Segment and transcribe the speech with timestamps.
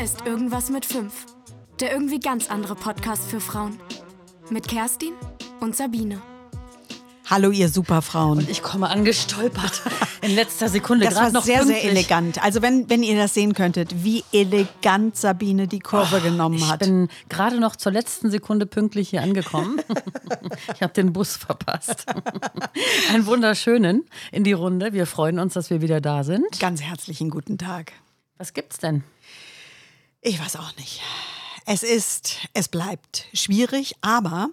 [0.00, 1.12] Hier ist Irgendwas mit 5.
[1.78, 3.78] Der irgendwie ganz andere Podcast für Frauen.
[4.48, 5.12] Mit Kerstin
[5.60, 6.22] und Sabine.
[7.26, 8.48] Hallo, ihr Superfrauen.
[8.48, 9.82] Ich komme angestolpert
[10.22, 11.04] in letzter Sekunde.
[11.04, 11.82] Das war gerade noch sehr, pünktlich.
[11.82, 12.42] sehr elegant.
[12.42, 16.80] Also wenn, wenn ihr das sehen könntet, wie elegant Sabine die Kurve genommen Ich hat.
[16.80, 19.82] bin gerade noch zur letzten Sekunde pünktlich hier angekommen.
[20.74, 22.06] ich habe den Bus verpasst.
[23.12, 24.94] Einen wunderschönen in die Runde.
[24.94, 26.58] Wir freuen uns, dass wir wieder da sind.
[26.58, 27.92] Ganz herzlichen guten Tag.
[28.38, 29.04] Was gibt's denn?
[30.22, 31.00] Ich weiß auch nicht.
[31.66, 34.50] Es ist, es bleibt schwierig, aber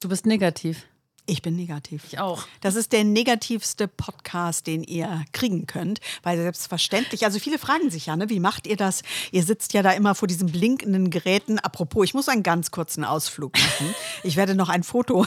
[0.00, 0.84] Du bist negativ.
[1.26, 2.04] ich bin negativ.
[2.06, 2.44] Ich auch.
[2.60, 8.06] Das ist der negativste Podcast, den ihr kriegen könnt, weil selbstverständlich, also viele fragen sich
[8.06, 9.02] ja, ne, wie macht ihr das?
[9.30, 11.58] Ihr sitzt ja da immer vor diesen blinkenden Geräten.
[11.58, 13.94] Apropos, ich muss einen ganz kurzen Ausflug machen.
[14.22, 15.26] Ich werde noch ein Foto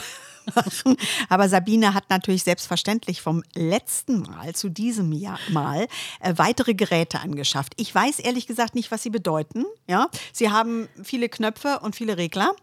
[1.28, 5.86] Aber Sabine hat natürlich selbstverständlich vom letzten Mal zu diesem Jahr Mal
[6.20, 7.74] äh, weitere Geräte angeschafft.
[7.76, 9.64] Ich weiß ehrlich gesagt nicht, was sie bedeuten.
[9.88, 12.54] Ja, sie haben viele Knöpfe und viele Regler,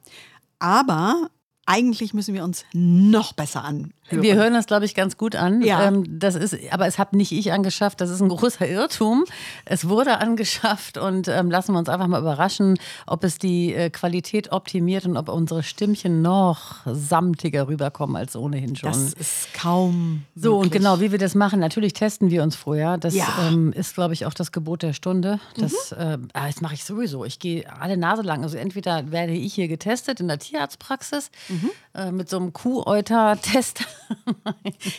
[0.60, 1.30] aber
[1.66, 3.64] eigentlich müssen wir uns noch besser
[4.20, 4.24] anhören.
[4.24, 5.62] Wir hören das, glaube ich, ganz gut an.
[5.62, 5.88] Ja.
[5.88, 8.02] Ähm, das ist, aber es habe nicht ich angeschafft.
[8.02, 9.26] Das ist ein großer Irrtum.
[9.66, 13.90] Es wurde angeschafft und ähm, lassen wir uns einfach mal überraschen, ob es die äh,
[13.90, 18.92] Qualität optimiert und ob unsere Stimmchen noch samtiger rüberkommen als ohnehin schon.
[18.92, 20.24] Das ist kaum.
[20.36, 20.80] So, und möglich.
[20.82, 22.98] genau, wie wir das machen, natürlich testen wir uns vorher.
[22.98, 23.28] Das Ja.
[23.48, 25.40] ähm, ist, glaube ich, auch das Gebot der Stunde.
[25.58, 25.98] Das, Mhm.
[25.98, 27.26] äh, ah, das mache ich sowieso.
[27.26, 28.44] Ich gehe alle Nase lang.
[28.44, 31.70] Also entweder werde ich hier getestet in der Tierarztpraxis Mhm.
[31.94, 33.86] äh, mit so einem Kuhäuter-Test.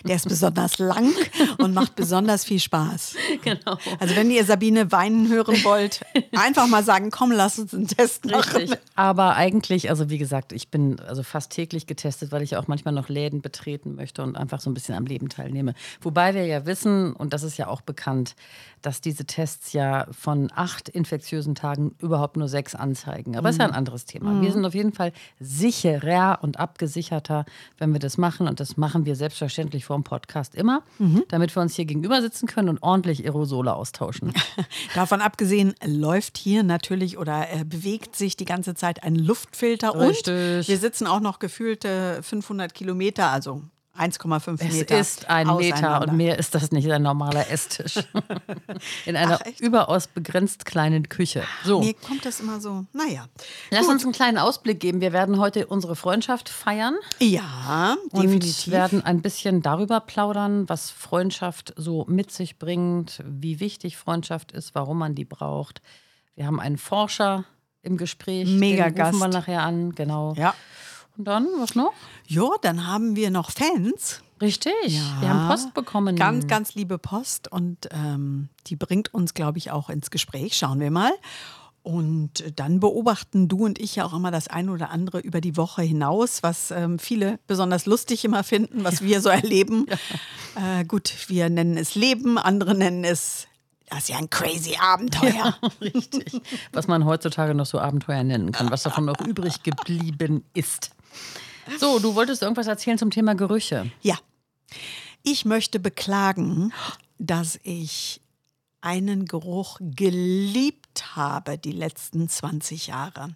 [0.05, 1.13] Der ist besonders lang
[1.59, 3.15] und macht besonders viel Spaß.
[3.43, 3.79] genau.
[3.99, 6.01] Also, wenn ihr Sabine weinen hören wollt,
[6.35, 8.57] einfach mal sagen: Komm, lass uns einen Test machen.
[8.57, 8.79] Richtig.
[8.95, 12.95] Aber eigentlich, also wie gesagt, ich bin also fast täglich getestet, weil ich auch manchmal
[12.95, 15.75] noch Läden betreten möchte und einfach so ein bisschen am Leben teilnehme.
[16.01, 18.35] Wobei wir ja wissen, und das ist ja auch bekannt,
[18.83, 23.37] dass diese Tests ja von acht infektiösen Tagen überhaupt nur sechs anzeigen.
[23.37, 24.41] Aber ist ja ein anderes Thema.
[24.43, 27.45] Wir sind auf jeden Fall sicherer und abgesicherter,
[27.79, 28.49] wenn wir das machen.
[28.49, 30.83] Und das machen wir selbstverständlich vor dem Podcast immer,
[31.29, 34.33] damit wir uns hier gegenüber sitzen können und ordentlich Aerosole austauschen.
[34.95, 40.35] Davon abgesehen läuft hier natürlich oder äh, bewegt sich die ganze Zeit ein Luftfilter Richtig.
[40.35, 43.63] und wir sitzen auch noch gefühlte 500 Kilometer, also
[43.99, 44.99] 1,5 Es Meter.
[44.99, 47.97] ist ein Meter und mehr ist das nicht ein normaler Esstisch.
[49.07, 51.43] In einer Ach, überaus begrenzt kleinen Küche.
[51.65, 53.27] So, Mir kommt das immer so, naja.
[53.71, 55.01] lass uns einen kleinen Ausblick geben.
[55.03, 58.73] Wir werden heute unsere Freundschaft feiern Ja, und definitiv.
[58.73, 64.75] werden ein bisschen darüber plaudern, was Freundschaft so mit sich bringt, wie wichtig Freundschaft ist,
[64.75, 65.83] warum man die braucht.
[66.35, 67.45] Wir haben einen Forscher
[67.83, 68.49] im Gespräch.
[68.49, 69.35] Mega den rufen wir Gast.
[69.35, 70.33] nachher an, genau.
[70.39, 70.55] ja.
[71.17, 71.93] Und dann, was noch?
[72.27, 74.23] ja, dann haben wir noch Fans.
[74.41, 76.17] Richtig, wir haben Post bekommen.
[76.17, 80.57] Ganz, ganz liebe Post und ähm, die bringt uns, glaube ich, auch ins Gespräch.
[80.57, 81.13] Schauen wir mal.
[81.85, 85.57] Und dann beobachten du und ich ja auch immer das eine oder andere über die
[85.57, 89.87] Woche hinaus, was ähm, viele besonders lustig immer finden, was wir so erleben.
[90.55, 93.47] Äh, gut, wir nennen es Leben, andere nennen es,
[93.89, 95.57] das ist ja ein crazy Abenteuer.
[95.81, 96.43] Richtig.
[96.75, 100.91] Was man heutzutage noch so Abenteuer nennen kann, was davon noch übrig geblieben ist.
[101.79, 103.91] So, du wolltest irgendwas erzählen zum Thema Gerüche.
[104.03, 104.19] Ja.
[105.23, 106.73] Ich möchte beklagen,
[107.19, 108.21] dass ich
[108.83, 113.35] einen Geruch geliebt habe die letzten 20 Jahre.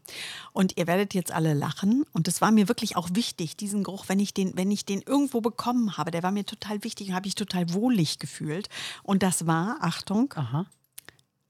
[0.53, 2.05] Und ihr werdet jetzt alle lachen.
[2.13, 5.03] Und es war mir wirklich auch wichtig, diesen Geruch, wenn ich den, wenn ich den
[5.03, 8.69] irgendwo bekommen habe, der war mir total wichtig und habe ich total wohlig gefühlt.
[9.05, 10.67] Und das war, Achtung, Aha.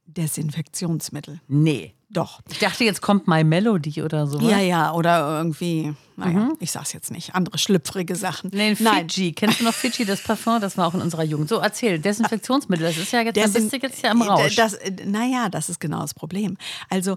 [0.04, 1.40] Desinfektionsmittel.
[1.48, 1.95] Nee.
[2.08, 2.40] Doch.
[2.50, 4.38] Ich dachte, jetzt kommt My Melody oder so.
[4.38, 8.50] Ja, ja, oder irgendwie, naja, ich sag's jetzt nicht, andere schlüpfrige Sachen.
[8.54, 9.32] Nee, Fiji.
[9.32, 10.60] Kennst du noch Fiji, das Parfum?
[10.60, 11.48] Das war auch in unserer Jugend.
[11.48, 11.98] So, erzähl.
[11.98, 14.54] Desinfektionsmittel, das ist ja jetzt, da bist du jetzt ja im Rausch.
[14.54, 16.56] Das, naja, das ist genau das Problem.
[16.88, 17.16] Also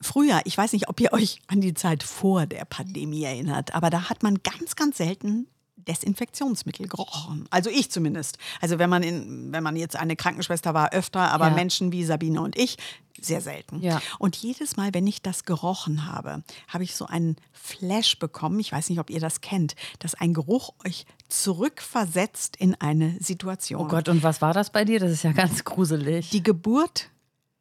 [0.00, 3.90] früher, ich weiß nicht, ob ihr euch an die Zeit vor der Pandemie erinnert, aber
[3.90, 5.48] da hat man ganz, ganz selten
[5.86, 7.46] Desinfektionsmittel gerochen.
[7.50, 8.38] Also ich zumindest.
[8.60, 11.54] Also wenn man in, wenn man jetzt eine Krankenschwester war, öfter, aber Ja.
[11.54, 12.76] Menschen wie Sabine und ich,
[13.20, 13.80] sehr selten.
[13.82, 14.00] Ja.
[14.18, 18.58] Und jedes Mal, wenn ich das gerochen habe, habe ich so einen Flash bekommen.
[18.60, 23.82] Ich weiß nicht, ob ihr das kennt, dass ein Geruch euch zurückversetzt in eine Situation.
[23.82, 25.00] oh Gott, und was war das bei dir?
[25.00, 26.30] Das ist ja ganz gruselig.
[26.30, 27.10] Die Geburt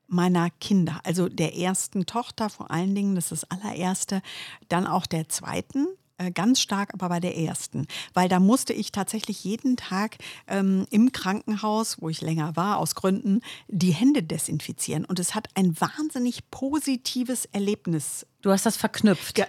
[0.07, 4.21] meiner Kinder, also der ersten Tochter vor allen Dingen, das ist das allererste,
[4.67, 5.87] dann auch der zweiten.
[6.19, 10.17] Äh, ganz stark aber bei der ersten, weil da musste ich tatsächlich jeden Tag
[10.47, 15.05] ähm, im Krankenhaus, wo ich länger war, aus Gründen, die Hände desinfizieren.
[15.05, 19.37] Und es hat ein wahnsinnig positives Erlebnis Du hast das verknüpft.
[19.37, 19.47] ja,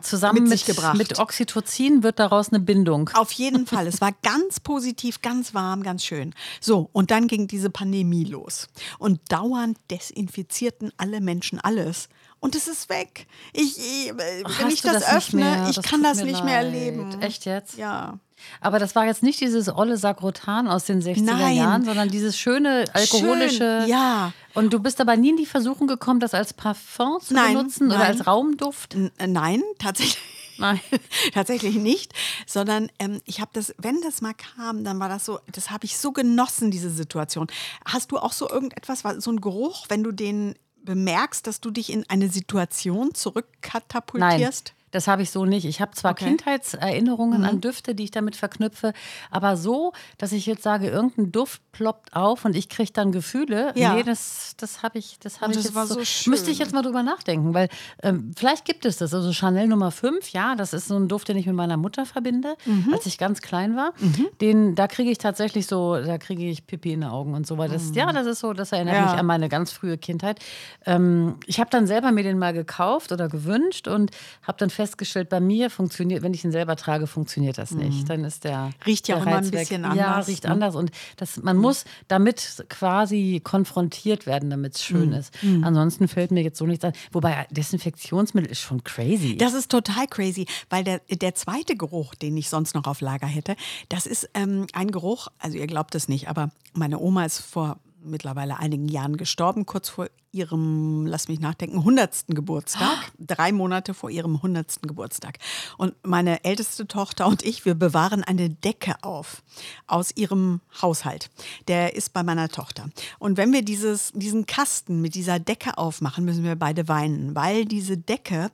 [0.00, 3.10] Zusammen mit, mit, mit Oxytocin wird daraus eine Bindung.
[3.12, 3.86] Auf jeden Fall.
[3.86, 6.34] Es war ganz positiv, ganz warm, ganz schön.
[6.58, 8.68] So, und dann ging diese Pandemie los.
[8.98, 12.08] Und dauernd desinfizierten alle Menschen alles.
[12.42, 13.28] Und es ist weg.
[13.52, 15.68] Ich, ich, wenn Hast ich das, das öffne, mehr?
[15.70, 16.74] ich Das kann das nicht mehr leid.
[16.74, 17.22] erleben.
[17.22, 17.76] Echt jetzt?
[17.78, 18.18] Ja.
[18.60, 21.56] Aber das war jetzt nicht dieses olle Sakrotan aus den 60er Nein.
[21.56, 23.82] Jahren, sondern dieses schöne alkoholische.
[23.82, 24.32] Schön, ja.
[24.54, 27.86] Und du bist aber nie in die Versuchung gekommen, das als Parfum zu Nein, benutzen
[27.86, 28.08] oder nein.
[28.08, 28.94] als Raumduft?
[28.96, 30.18] N äh, nein, tatsächlich.
[30.58, 30.80] Nein.
[31.34, 32.12] Tatsächlich nicht,
[32.46, 35.86] sondern ähm, ich habe das, wenn das mal kam, dann war das so, das habe
[35.86, 37.46] ich so genossen, diese Situation.
[37.86, 40.54] Hast du auch so irgendetwas, so einen Geruch, wenn du den
[40.84, 44.74] bemerkst, dass du dich in eine Situation zurückkatapultierst?
[44.92, 45.64] Das habe ich so nicht.
[45.64, 46.24] Ich habe zwar Okay.
[46.26, 46.28] Mhm.
[46.36, 48.92] Kindheitserinnerungen an Düfte, die ich damit verknüpfe,
[49.30, 53.72] aber so, dass ich jetzt sage, irgendein Duft ploppt auf und ich kriege dann Gefühle.
[53.74, 53.94] Ja.
[53.94, 56.30] Nee, das, das habe ich, das habe ich das jetzt so schön.
[56.30, 57.68] Müsste ich jetzt mal drüber nachdenken, weil
[58.02, 59.12] ähm, vielleicht gibt es das.
[59.14, 62.06] Also Chanel Nummer 5, ja, das ist so ein Duft, den ich mit meiner Mutter
[62.06, 62.92] verbinde, Mhm.
[62.92, 63.92] als ich ganz klein war.
[64.40, 67.56] Den, da kriege ich tatsächlich so, da kriege ich Pipi in den Augen und so.
[67.58, 69.00] Weil das, Ja, das ist so, das erinnert Mhm.
[69.00, 69.10] Ja.
[69.10, 70.38] mich an meine ganz frühe Kindheit.
[70.84, 74.10] Ähm, ich habe dann selber mir den mal gekauft oder gewünscht und
[74.42, 74.81] habe dann festgestellt,
[75.28, 78.08] bei mir funktioniert, wenn ich ihn selber trage, funktioniert das nicht.
[78.08, 78.72] Dann ist der Mhm.
[78.86, 79.60] Riecht ja der auch immer ein Reiz weg.
[79.68, 80.50] bisschen Ja, anders, riecht ne?
[80.50, 85.14] anders und das, man muss damit quasi konfrontiert werden, damit es schön Mhm.
[85.14, 85.34] ist.
[85.62, 86.92] Ansonsten fällt mir jetzt so nichts an.
[87.12, 89.36] Wobei Desinfektionsmittel ist schon crazy.
[89.36, 93.26] Das ist total crazy, weil der, der zweite Geruch, den ich sonst noch auf Lager
[93.26, 93.56] hätte,
[93.88, 97.78] das ist ähm, ein Geruch, also ihr glaubt es nicht, aber meine Oma ist vor
[98.04, 102.24] mittlerweile einigen Jahren gestorben, kurz vor ihrem, lass mich nachdenken, 100.
[102.28, 104.82] Geburtstag, drei Monate vor ihrem 100.
[104.82, 105.38] Geburtstag.
[105.78, 109.42] Und meine älteste Tochter und ich, wir bewahren eine Decke auf
[109.86, 111.30] aus ihrem Haushalt.
[111.68, 112.88] Der ist bei meiner Tochter.
[113.18, 117.64] Und wenn wir dieses, diesen Kasten mit dieser Decke aufmachen, müssen wir beide weinen, weil
[117.64, 118.50] diese Decke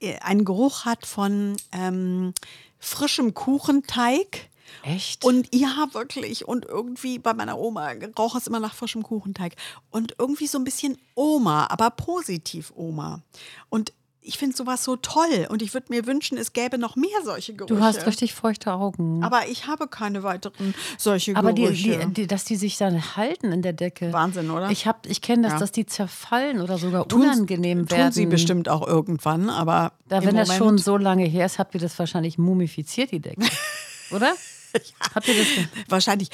[0.00, 2.34] äh, einen Geruch hat von ähm,
[2.78, 4.50] frischem Kuchenteig.
[4.82, 5.24] Echt?
[5.24, 6.46] Und ja, wirklich.
[6.46, 9.54] Und irgendwie bei meiner Oma roch es immer nach frischem Kuchenteig.
[9.90, 13.22] Und irgendwie so ein bisschen Oma, aber positiv Oma.
[13.68, 13.92] Und
[14.28, 15.46] ich finde sowas so toll.
[15.50, 17.72] Und ich würde mir wünschen, es gäbe noch mehr solche Gerüche.
[17.76, 19.22] du hast richtig feuchte Augen.
[19.22, 22.00] Aber ich habe keine weiteren solche Aber Gerüche.
[22.08, 24.12] die, die, dass die sich dann halten in der Decke.
[24.12, 24.68] Wahnsinn, oder?
[24.72, 25.58] Ich, hab- ich kenne das, Ja.
[25.60, 28.02] dass die zerfallen oder sogar Tun's- unangenehm werden.
[28.06, 31.60] Tun sie bestimmt auch irgendwann, aber Da, wenn das Moment, schon so lange her ist,
[31.60, 33.46] habt ihr das wahrscheinlich mumifiziert, die Decke.
[34.10, 34.34] oder?
[35.14, 35.46] Habt ihr das?
[35.88, 36.28] Wahrscheinlich,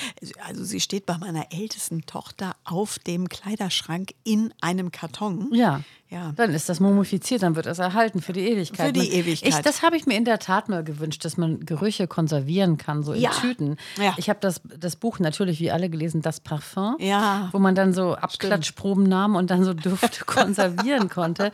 [0.45, 5.53] also sie steht bei meiner ältesten Tochter auf dem Kleiderschrank in einem Karton.
[5.55, 5.83] Ja.
[6.13, 6.33] Ja.
[6.37, 8.89] Dann ist das mumifiziert, dann wird es erhalten für die Ewigkeit.
[8.89, 9.49] Für die Ewigkeit.
[9.49, 13.03] Ich, das habe ich mir in der Tat mal gewünscht, dass man Gerüche konservieren kann,
[13.03, 13.31] so in Ja.
[13.31, 13.77] Tüten.
[13.97, 14.13] Ja.
[14.19, 17.49] Ich habe das, das Buch natürlich wie alle gelesen, Das Parfum, Ja.
[17.53, 21.51] wo man dann so Abklatschproben nahm und dann so Düfte konservieren konnte.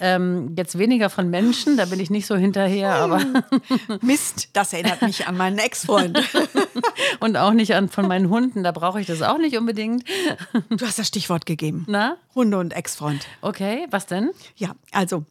[0.00, 3.20] Ähm, jetzt weniger von Menschen, da bin ich nicht so hinterher, aber
[4.00, 6.18] Mist, das erinnert mich an meinen Ex-Freund.
[7.20, 10.04] und auch nicht an von meinen Hunden, da brauche ich das auch nicht unbedingt.
[10.70, 11.84] Du hast das Stichwort gegeben.
[11.88, 13.26] Na, Hunde und Ex-Freund.
[13.42, 14.30] okay, was denn?
[14.56, 15.24] Ja, also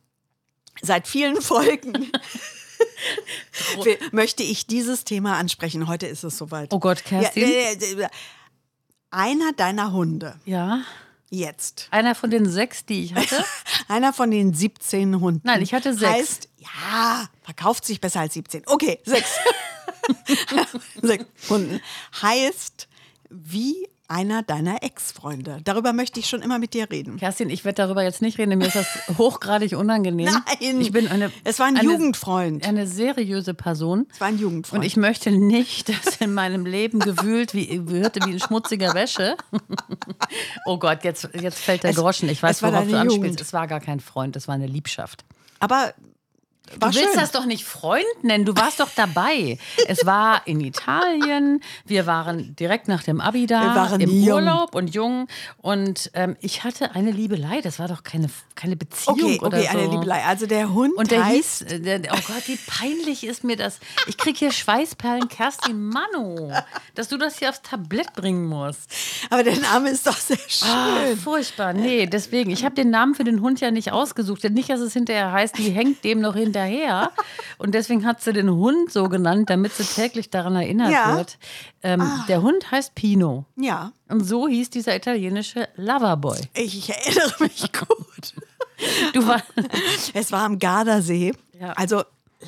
[0.81, 2.12] seit vielen Folgen
[4.12, 5.88] möchte ich dieses Thema ansprechen.
[5.88, 6.74] Heute ist es soweit.
[6.74, 7.44] Oh Gott, Kerstin?
[7.44, 7.74] Ja, äh,
[8.04, 8.08] äh,
[9.10, 10.81] einer deiner Hunde, Ja,
[11.30, 13.44] jetzt, einer von den sechs, die ich hatte.
[13.88, 15.42] einer von den 17 Hunden.
[15.44, 16.12] Nein, ich hatte sechs.
[16.12, 18.63] Heißt, ja, verkauft sich besser als 17.
[18.66, 19.30] Okay, sechs.
[21.01, 21.82] sechs Hunden.
[22.22, 22.88] Heißt,
[23.30, 25.60] wie einer deiner Ex-Freunde.
[25.64, 27.18] Darüber möchte ich schon immer mit dir reden.
[27.18, 28.88] Kerstin, ich werde darüber jetzt nicht reden, mir ist das
[29.18, 30.30] hochgradig unangenehm.
[30.32, 31.32] Nein, ich bin eine.
[31.44, 32.66] es war ein eine, Jugendfreund.
[32.68, 34.08] Eine seriöse Person.
[34.12, 34.82] Es war ein Jugendfreund.
[34.82, 39.36] Und ich möchte nicht, dass in meinem Leben gewühlt wie, wird wie in schmutziger Wäsche.
[40.66, 42.30] oh Gott, jetzt, jetzt fällt der Es- Groschen.
[42.30, 43.16] Ich weiß, worauf du anspielst.
[43.16, 43.42] Jugend.
[43.42, 45.26] Es war gar kein Freund, es war eine Liebschaft.
[45.60, 45.94] Aber
[46.79, 47.19] war Du willst schön.
[47.19, 49.57] das doch nicht Freund nennen, du warst doch dabei.
[49.88, 54.36] Es war in Italien, wir waren direkt nach dem Abi da, Wir waren im jung.
[54.36, 55.27] Urlaub und jung.
[55.62, 59.69] Und ähm, ich hatte eine Liebelei, das war doch keine, keine Beziehung Okay, oder okay,
[59.71, 59.77] so.
[59.77, 60.24] eine Liebelei.
[60.25, 63.55] Also der Hund Und der heißt, hieß, äh, der, oh Gott, wie peinlich ist mir
[63.55, 63.79] das.
[64.07, 66.51] Ich kriege hier Schweißperlen, Kerstin Mano,
[66.95, 68.89] dass du das hier aufs Tablett bringen musst.
[69.29, 71.17] aber der Name ist doch sehr Ah, schön.
[71.17, 71.74] furchtbar.
[71.74, 72.50] Nee, deswegen.
[72.51, 74.43] Ich habe den Namen für den Hund ja nicht ausgesucht.
[74.50, 76.57] Nicht, dass es hinterher heißt, die hängt dem noch hinterher.
[77.58, 81.16] Und deswegen hat sie den Hund so genannt, damit sie täglich daran erinnert Ja.
[81.18, 81.38] wird.
[81.84, 83.46] Ähm, Der Hund heißt Pino.
[83.56, 86.40] Ja, Und so hieß dieser italienische Loverboy.
[86.54, 88.34] ich erinnere mich gut.
[89.14, 89.42] Du war,
[90.14, 91.34] Es war am Gardasee.
[91.60, 91.74] Ja.
[91.74, 92.04] Also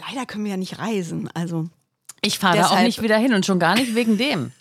[0.07, 1.29] leider können wir ja nicht reisen.
[1.33, 1.67] Also
[2.21, 4.51] Ich fahre da auch nicht wieder hin und schon gar nicht wegen dem.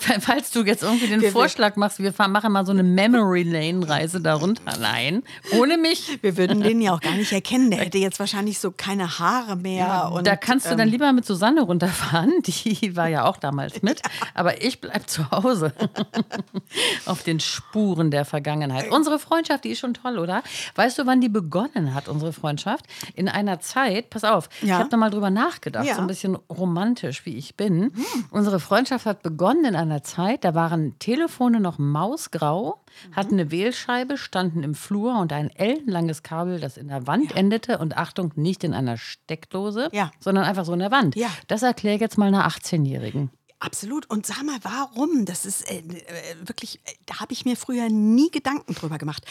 [0.00, 3.42] Falls du jetzt irgendwie den Wir- Vorschlag machst, wir fahren, machen mal so eine Memory
[3.42, 4.62] Lane Reise darunter.
[4.80, 5.22] Nein,
[5.58, 6.18] ohne mich.
[6.22, 7.70] wir würden den ja auch gar nicht erkennen.
[7.70, 10.10] Der hätte jetzt wahrscheinlich so keine Haare mehr.
[10.12, 12.32] Und, da kannst du ähm, dann lieber mit Susanne runterfahren.
[12.42, 14.02] Die war ja auch damals mit.
[14.34, 15.72] Aber ich bleib zu Hause.
[17.06, 18.90] Auf den Spuren der Vergangenheit.
[18.90, 20.42] Unsere Freundschaft, die ist schon toll, oder?
[20.74, 22.84] Weißt du, wann die begonnen hat, unsere Freundschaft?
[23.14, 24.78] In einer Zeit, pass auf, ich Ja.
[24.78, 25.94] habe da mal drüber nachgedacht, Ja.
[25.94, 27.92] so ein bisschen romantisch, wie ich bin.
[28.30, 32.80] Unsere Freundschaft hat begonnen in einer Zeit, da waren Telefone noch mausgrau,
[33.12, 37.78] hatten eine Wählscheibe, standen im Flur und ein ellenlanges Kabel, das in der Wand endete
[37.78, 40.10] und Achtung, nicht in einer Steckdose, Ja.
[40.20, 41.16] sondern einfach so in der Wand.
[41.16, 41.28] Ja.
[41.48, 43.30] Das erkläre ich jetzt mal einer 18-Jährigen.
[43.58, 44.08] Absolut.
[44.10, 45.24] Und sag mal, warum?
[45.24, 45.82] Das ist äh, äh,
[46.46, 49.24] wirklich, äh, da habe ich mir früher nie Gedanken drüber gemacht.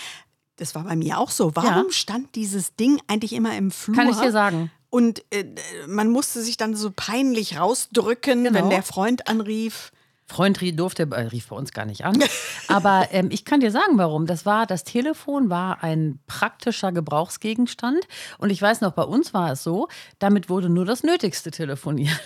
[0.57, 1.55] Das war bei mir auch so.
[1.55, 1.91] Warum Ja.
[1.91, 3.95] stand dieses Ding eigentlich immer im Flur?
[3.95, 4.71] Kann ich dir sagen.
[4.89, 5.45] Und äh,
[5.87, 8.57] man musste sich dann so peinlich rausdrücken, Genau.
[8.57, 9.91] wenn der Freund anrief.
[10.27, 12.17] Freund durfte, äh, rief bei uns gar nicht an.
[12.67, 14.25] Aber ähm, ich kann dir sagen, warum.
[14.25, 18.07] Das war, das Telefon war ein praktischer Gebrauchsgegenstand.
[18.37, 19.87] Und ich weiß noch, bei uns war es so,
[20.19, 22.19] damit wurde nur das Nötigste telefoniert.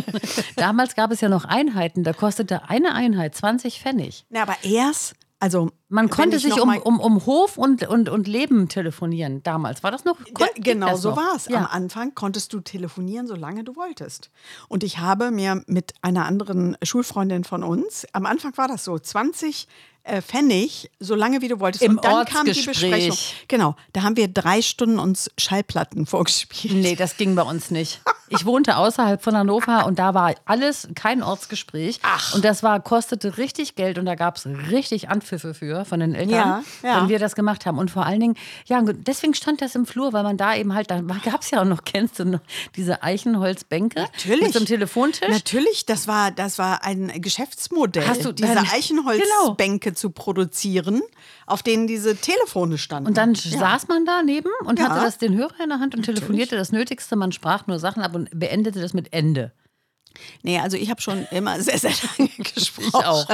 [0.56, 4.26] Damals gab es ja noch Einheiten, da kostete eine Einheit 20 Pfennig.
[4.28, 8.26] Na, aber erst, also Man konnte ich sich um, um, um Hof und, und, und
[8.26, 9.82] Leben telefonieren damals.
[9.82, 10.16] War das noch?
[10.32, 11.46] Kon- genau das so war es.
[11.48, 11.64] Am Ja.
[11.66, 14.30] Anfang konntest du telefonieren, solange du wolltest.
[14.68, 18.98] Und ich habe mir mit einer anderen Schulfreundin von uns, am Anfang war das so,
[18.98, 19.68] 20
[20.06, 21.82] äh, Pfennig, solange wie du wolltest.
[21.82, 22.52] Im Und dann kam die.
[22.66, 23.16] Besprechung.
[23.48, 26.74] Genau, da haben wir drei Stunden uns Schallplatten vorgespielt.
[26.74, 28.00] Nee, das ging bei uns nicht.
[28.28, 32.00] Ich wohnte außerhalb von Hannover und da war alles kein Ortsgespräch.
[32.02, 32.34] Ach.
[32.34, 36.14] Und das war, kostete richtig Geld und da gab es richtig Anpfiffe für von den
[36.14, 37.00] Eltern, Ja, ja.
[37.00, 37.78] wenn wir das gemacht haben.
[37.78, 38.34] Und vor allen Dingen,
[38.66, 41.60] ja, deswegen stand das im Flur, weil man da eben halt, da gab es ja
[41.60, 42.40] auch noch, kennst du noch,
[42.74, 44.42] diese Eichenholzbänke Natürlich.
[44.42, 45.28] mit so einem Telefontisch.
[45.28, 51.02] Natürlich, das war, das war ein Geschäftsmodell, Hast du diese Eichenholzbänke zu produzieren,
[51.46, 53.08] auf denen diese Telefone standen.
[53.08, 53.58] Und dann ja.
[53.58, 54.88] saß man daneben und Ja.
[54.90, 57.16] hatte das den Hörer in der Hand und telefonierte das Nötigste.
[57.16, 59.52] Man sprach nur Sachen ab und beendete das mit Ende.
[60.42, 63.04] Nee, also ich habe schon immer sehr, sehr lange gesprochen.
[63.04, 63.26] auch.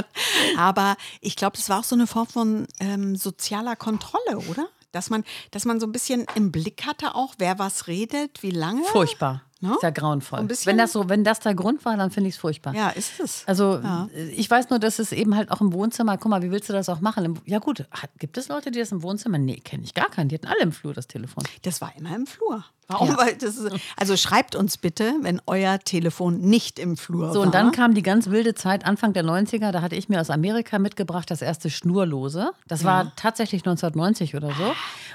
[0.56, 4.66] Aber ich glaube, das war auch so eine Form von ähm, sozialer Kontrolle, oder?
[4.90, 8.50] Dass man, dass man so ein bisschen im Blick hatte auch, wer was redet, wie
[8.50, 8.84] lange.
[8.84, 9.42] Furchtbar.
[9.62, 9.74] Ne?
[9.74, 10.48] Ist ja grauenvoll.
[10.64, 12.74] Wenn, das so, wenn das der Grund war, dann finde ich es furchtbar.
[12.74, 13.44] Ja, ist es.
[13.46, 16.50] Also äh, ich weiß nur, dass es eben halt auch im Wohnzimmer, guck mal, wie
[16.50, 17.38] willst du das auch machen?
[17.46, 19.38] Ja gut, hat, gibt es Leute, die das im Wohnzimmer?
[19.38, 20.28] Nee, kenne ich gar keinen.
[20.30, 21.44] Die hatten alle im Flur das Telefon.
[21.62, 22.64] Das war immer im Flur.
[22.88, 23.08] Warum?
[23.08, 23.18] Ja.
[23.18, 27.32] Weil das ist, also schreibt uns bitte, wenn euer Telefon nicht im Flur war.
[27.32, 30.20] So, und dann kam die ganz wilde Zeit, Anfang der 90er, da hatte ich mir
[30.20, 32.52] aus Amerika mitgebracht das erste Schnurlose.
[32.66, 34.74] Das war tatsächlich 1990 oder so.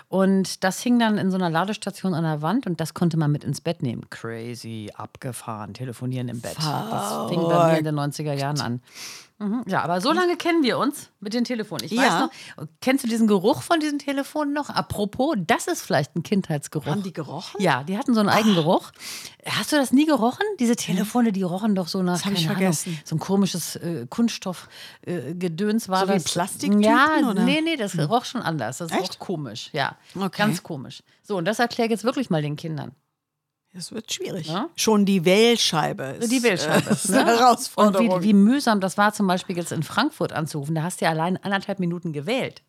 [0.10, 3.32] Und das hing dann in so einer Ladestation an der Wand und das konnte man
[3.32, 4.10] mit ins Bett nehmen.
[4.10, 4.37] Crazy,
[4.96, 6.56] abgefahren, telefonieren im Bett.
[6.58, 8.82] Das fing bei mir in den 90er Jahren an.
[9.40, 9.64] Mhm.
[9.68, 11.86] Ja, aber so lange kennen wir uns mit den Telefonen.
[11.86, 12.20] Ich weiß Ja.
[12.58, 14.72] noch, kennst du diesen Geruch von diesen Telefonen noch?
[14.72, 16.88] Apropos, das ist vielleicht ein Kindheitsgeruch.
[16.88, 17.62] Haben die gerochen?
[17.62, 18.92] Ja, die hatten so einen eigenen Geruch.
[19.46, 20.42] Hast du das nie gerochen?
[20.60, 22.14] Diese Telefone, die rochen doch so nach.
[22.14, 22.90] Das hab ich keine vergessen.
[22.94, 26.24] Ahnung, so ein komisches äh, Kunststoffgedöns äh, war So wie das.
[26.24, 27.44] Plastiktüten, Ja, oder?
[27.44, 28.80] Nee, nee, das roch schon anders.
[28.80, 29.20] Das roch Echt?
[29.20, 29.70] komisch.
[29.72, 30.30] Ja, Okay.
[30.36, 31.04] ganz komisch.
[31.22, 32.94] So, und das erkläre ich jetzt wirklich mal den Kindern.
[33.78, 34.48] Das wird schwierig.
[34.48, 34.70] Ja?
[34.76, 36.90] Schon die Wählscheibe ist, Die Wählscheibe.
[36.90, 37.20] äh, ist ne?
[37.20, 38.10] eine Herausforderung.
[38.10, 40.74] Und wie, wie mühsam das war, zum Beispiel jetzt in Frankfurt anzurufen.
[40.74, 42.64] Da hast du ja allein anderthalb Minuten gewählt.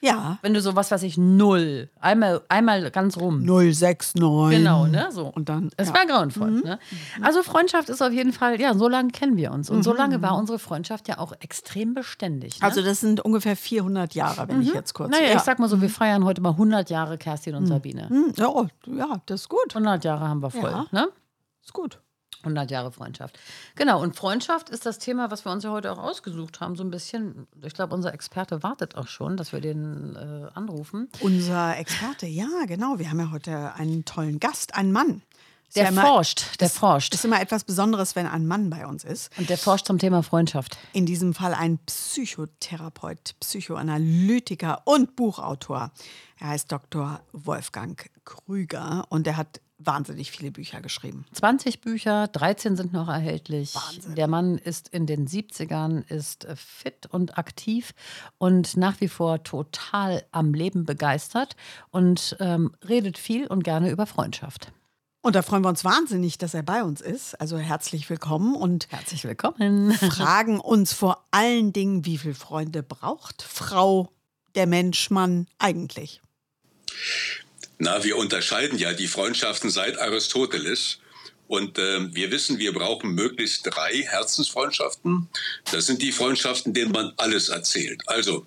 [0.00, 3.44] Ja, Wenn du so, was weiß ich, null, einmal, einmal ganz rum.
[3.44, 4.14] 069.
[4.50, 5.08] Genau, ne?
[5.10, 5.26] So.
[5.26, 5.94] Und dann, Es ja.
[5.94, 6.50] war grauenvoll.
[6.50, 6.78] Ne?
[7.20, 9.70] Also Freundschaft ist auf jeden Fall, ja, so lange kennen wir uns.
[9.70, 12.60] Und so lange war unsere Freundschaft ja auch extrem beständig.
[12.60, 12.66] Ne?
[12.66, 15.10] Also das sind ungefähr 400 Jahre, wenn ich jetzt kurz...
[15.10, 15.36] naja, ja.
[15.36, 18.08] ich sag mal so, wir feiern heute mal 100 Jahre Kerstin und Sabine.
[18.08, 19.74] Hm, ja, oh, ja, das ist gut.
[19.74, 20.70] 100 Jahre haben wir voll.
[20.70, 20.86] Ja.
[20.92, 21.08] Ne?
[21.62, 22.00] Ist gut.
[22.42, 23.38] 100 Jahre Freundschaft.
[23.74, 26.84] Genau, und Freundschaft ist das Thema, was wir uns ja heute auch ausgesucht haben, so
[26.84, 27.46] ein bisschen.
[27.62, 31.08] Ich glaube, unser Experte wartet auch schon, dass wir den äh, anrufen.
[31.20, 32.98] Unser Experte, ja, genau.
[32.98, 35.22] Wir haben ja heute einen tollen Gast, einen Mann.
[35.74, 37.14] Der ja immer, forscht, der ist, forscht.
[37.14, 39.36] Ist immer etwas Besonderes, wenn ein Mann bei uns ist.
[39.38, 40.78] Und der forscht zum Thema Freundschaft.
[40.94, 45.90] In diesem Fall ein Psychotherapeut, Psychoanalytiker und Buchautor.
[46.38, 47.20] Er heißt Dr.
[47.32, 51.24] Wolfgang Krüger und er hat wahnsinnig viele Bücher geschrieben.
[51.32, 53.74] 20 Bücher, 13 sind noch erhältlich.
[53.74, 54.14] Wahnsinn.
[54.16, 57.94] Der Mann ist in den 70ern, ist fit und aktiv
[58.38, 61.56] und nach wie vor total am Leben begeistert
[61.90, 64.72] und ähm, redet viel und gerne über Freundschaft.
[65.20, 67.40] Und da freuen wir uns wahnsinnig, dass er bei uns ist.
[67.40, 69.92] Also herzlich willkommen und Herzlich willkommen.
[69.92, 74.10] fragen uns vor allen Dingen, wie viele Freunde braucht Frau,
[74.54, 76.22] der Mensch, Mann eigentlich?
[77.78, 80.98] Na, wir unterscheiden ja die Freundschaften seit Aristoteles.
[81.46, 85.28] Und äh, wir wissen, wir brauchen möglichst drei Herzensfreundschaften.
[85.72, 88.02] Das sind die Freundschaften, denen man alles erzählt.
[88.06, 88.46] Also,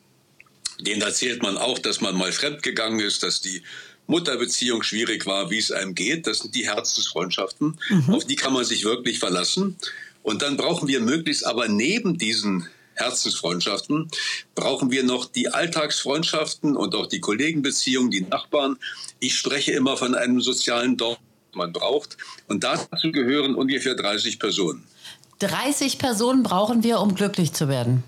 [0.79, 3.63] denen erzählt man auch, dass man mal fremdgegangen ist, dass die
[4.05, 6.27] Mutterbeziehung schwierig war, wie es einem geht.
[6.27, 7.79] Das sind die Herzensfreundschaften.
[7.89, 8.13] Mhm.
[8.13, 9.77] Auf die kann man sich wirklich verlassen.
[10.21, 14.09] Und dann brauchen wir möglichst aber neben diesen Herzensfreundschaften,
[14.55, 18.77] brauchen wir noch die Alltagsfreundschaften und auch die Kollegenbeziehungen, die Nachbarn.
[19.19, 21.17] Ich spreche immer von einem sozialen Dorf,
[21.53, 22.17] man braucht.
[22.47, 24.83] Und dazu gehören ungefähr 30 Personen.
[25.39, 28.03] 30 Personen brauchen wir, um glücklich zu werden.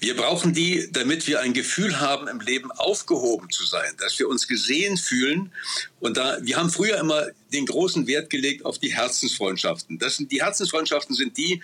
[0.00, 4.28] Wir brauchen die, damit wir ein Gefühl haben, im Leben aufgehoben zu sein, dass wir
[4.28, 5.52] uns gesehen fühlen.
[6.00, 9.98] Und da, wir haben früher immer den großen Wert gelegt auf die Herzensfreundschaften.
[9.98, 11.62] Das sind, die Herzensfreundschaften sind die,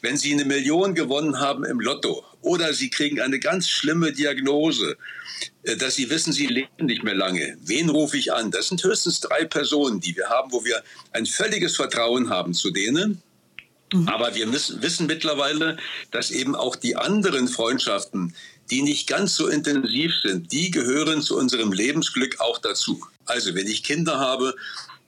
[0.00, 4.96] wenn Sie eine Million gewonnen haben im Lotto oder Sie kriegen eine ganz schlimme Diagnose,
[5.62, 7.56] äh, dass Sie wissen, Sie leben nicht mehr lange.
[7.62, 8.50] Wen rufe ich an?
[8.50, 12.70] Das sind höchstens drei Personen, die wir haben, wo wir ein völliges Vertrauen haben zu
[12.70, 13.22] denen.
[13.92, 14.08] Mhm.
[14.08, 15.76] Aber wir müssen, wissen mittlerweile,
[16.10, 18.34] dass eben auch die anderen Freundschaften,
[18.70, 23.02] die nicht ganz so intensiv sind, die gehören zu unserem Lebensglück auch dazu.
[23.24, 24.54] Also wenn ich Kinder habe,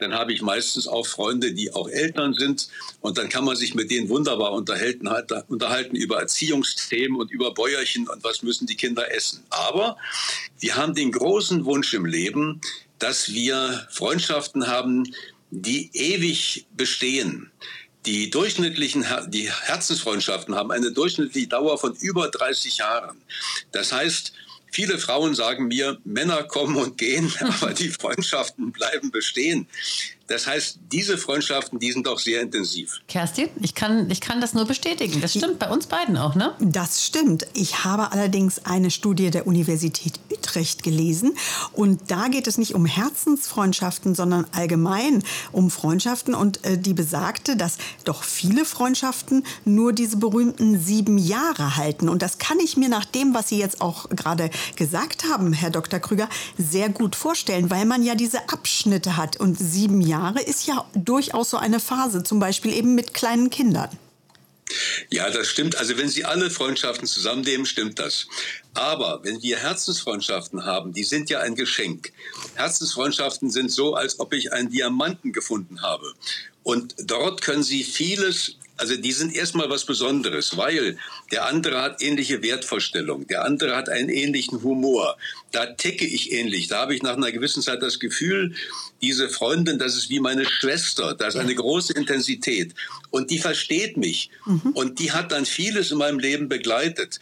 [0.00, 2.68] dann habe ich meistens auch Freunde, die auch Eltern sind.
[3.00, 7.52] Und dann kann man sich mit denen wunderbar unterhalten, halt, unterhalten über Erziehungsthemen und über
[7.52, 9.44] Bäuerchen und was müssen die Kinder essen.
[9.50, 9.96] Aber
[10.58, 12.60] wir haben den großen Wunsch im Leben,
[12.98, 15.12] dass wir Freundschaften haben,
[15.50, 17.50] die ewig bestehen.
[18.06, 23.20] Die durchschnittlichen, die Herzensfreundschaften haben eine durchschnittliche Dauer von über 30 Jahren.
[23.72, 24.32] Das heißt,
[24.70, 29.66] Viele Frauen sagen mir, Männer kommen und gehen, aber die Freundschaften bleiben bestehen.
[30.30, 33.00] Das heißt, diese Freundschaften, die sind auch sehr intensiv.
[33.08, 35.20] Kerstin, ich kann, ich kann das nur bestätigen.
[35.20, 36.54] Das stimmt bei uns beiden auch, ne?
[36.60, 37.48] Das stimmt.
[37.52, 41.36] Ich habe allerdings eine Studie der Universität Utrecht gelesen.
[41.72, 46.34] Und da geht es nicht um Herzensfreundschaften, sondern allgemein um Freundschaften.
[46.34, 52.08] Und äh, die besagte, dass doch viele Freundschaften nur diese berühmten sieben Jahre halten.
[52.08, 55.70] Und das kann ich mir nach dem, was Sie jetzt auch gerade gesagt haben, Herr
[55.70, 55.98] Dr.
[55.98, 59.36] Krüger, sehr gut vorstellen, weil man ja diese Abschnitte hat.
[59.36, 63.48] Und sieben Jahre Jahre ist ja durchaus so eine Phase, zum Beispiel eben mit kleinen
[63.48, 63.88] Kindern.
[65.10, 65.76] Ja, das stimmt.
[65.76, 68.26] Also wenn Sie alle Freundschaften zusammennehmen, stimmt das.
[68.74, 72.12] Aber wenn wir Herzensfreundschaften haben, die sind ja ein Geschenk.
[72.54, 76.12] Herzensfreundschaften sind so, als ob ich einen Diamanten gefunden habe.
[76.62, 80.96] Und dort können Sie vieles also die sind erstmal was Besonderes, weil
[81.30, 85.18] der andere hat ähnliche Wertvorstellungen, der andere hat einen ähnlichen Humor.
[85.52, 86.68] Da ticke ich ähnlich.
[86.68, 88.54] Da habe ich nach einer gewissen Zeit das Gefühl,
[89.02, 92.74] diese Freundin, das ist wie meine Schwester, da ist eine große Intensität
[93.10, 94.72] und die versteht mich mhm.
[94.72, 97.20] und die hat dann vieles in meinem Leben begleitet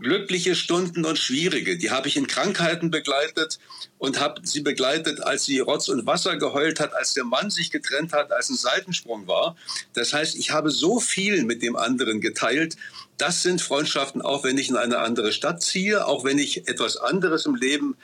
[0.00, 1.76] glückliche Stunden und schwierige.
[1.78, 3.58] Die habe ich in Krankheiten begleitet
[3.98, 7.70] und habe sie begleitet, als sie Rotz und Wasser geheult hat, als der Mann sich
[7.70, 9.56] getrennt hat, als ein Seitensprung war.
[9.92, 12.76] Das heißt, ich habe so viel mit dem anderen geteilt.
[13.18, 16.96] Das sind Freundschaften, auch wenn ich in eine andere Stadt ziehe, auch wenn ich etwas
[16.96, 17.96] anderes im Leben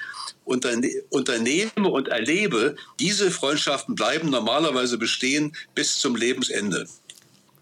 [0.45, 2.77] unterne unternehme und erlebe.
[3.01, 6.87] Diese Freundschaften bleiben normalerweise bestehen bis zum Lebensende.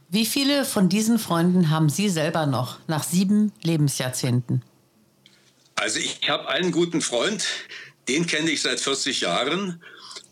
[0.08, 4.62] Wie viele von diesen Freunden haben Sie selber noch nach sieben Lebensjahrzehnten?
[5.76, 7.44] Also ich habe einen guten Freund,
[8.08, 9.82] den kenne ich seit 40 Jahren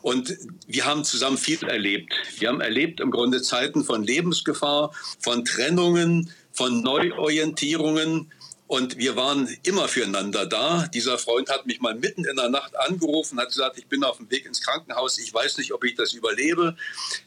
[0.02, 2.12] und wir haben zusammen viel erlebt.
[2.38, 8.30] Wir haben erlebt im Grunde Zeiten von Lebensgefahr, von Trennungen, von Neuorientierungen.
[8.72, 10.88] Und wir waren immer füreinander da.
[10.94, 14.16] Dieser Freund hat mich mal mitten in der Nacht angerufen, hat gesagt, ich bin auf
[14.16, 16.74] dem Weg ins Krankenhaus, ich weiß nicht, ob ich das überlebe.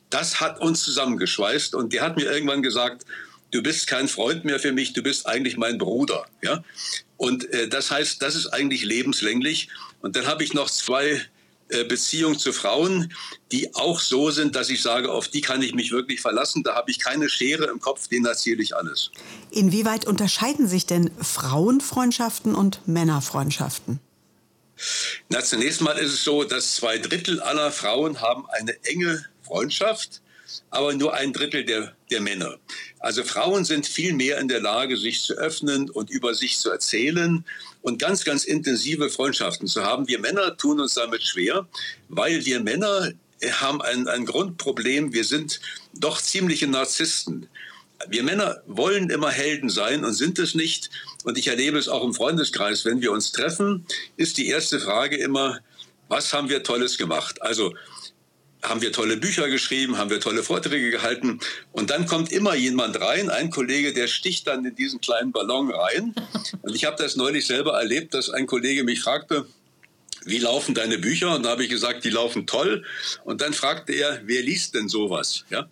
[0.10, 3.06] Das hat uns zusammengeschweißt und der hat mir irgendwann gesagt,
[3.52, 6.26] du bist kein Freund mehr für mich, du bist eigentlich mein Bruder.
[6.42, 6.64] Ja?
[7.16, 9.70] Und äh, das heißt, das ist eigentlich lebenslänglich.
[10.02, 11.22] Und dann habe ich noch zwei
[11.68, 13.12] Beziehung zu Frauen,
[13.52, 16.64] die auch so sind, dass ich sage, auf die kann ich mich wirklich verlassen.
[16.64, 19.12] Da habe ich keine Schere im Kopf, denen erzähle ich alles.
[19.52, 24.00] Inwieweit unterscheiden sich denn Frauenfreundschaften und Männerfreundschaften?
[25.30, 30.22] Na, zunächst mal ist es so, dass zwei Drittel aller Frauen haben eine enge Freundschaft,
[30.70, 32.58] aber nur ein Drittel der, der Männer.
[33.00, 36.70] Also Frauen sind viel mehr in der Lage, sich zu öffnen und über sich zu
[36.70, 37.46] erzählen
[37.86, 40.08] und ganz, ganz intensive Freundschaften zu haben.
[40.08, 41.68] Wir Männer tun uns damit schwer,
[42.10, 43.12] weil wir Männer
[43.62, 45.14] haben ein, ein Grundproblem.
[45.14, 45.62] Wir sind
[45.94, 47.48] doch ziemliche Narzissten.
[48.10, 50.90] Wir Männer wollen immer Helden sein und sind es nicht.
[51.26, 52.86] Und ich erlebe es auch im Freundeskreis.
[52.86, 53.86] Wenn wir uns treffen,
[54.18, 55.60] ist die erste Frage immer,
[56.08, 57.44] was haben wir Tolles gemacht?
[57.44, 57.76] Also
[58.70, 61.40] haben wir tolle Bücher geschrieben, haben wir tolle Vorträge gehalten.
[61.72, 65.72] Und dann kommt immer jemand rein, ein Kollege, der sticht dann in diesen kleinen Ballon
[65.72, 66.14] rein.
[66.62, 69.46] Und ich habe das neulich selber erlebt, dass ein Kollege mich fragte,
[70.26, 71.36] wie laufen deine Bücher?
[71.36, 72.84] Und da habe ich gesagt, die laufen toll.
[73.24, 75.46] Und dann fragte er, wer liest denn sowas?
[75.50, 75.70] Ja?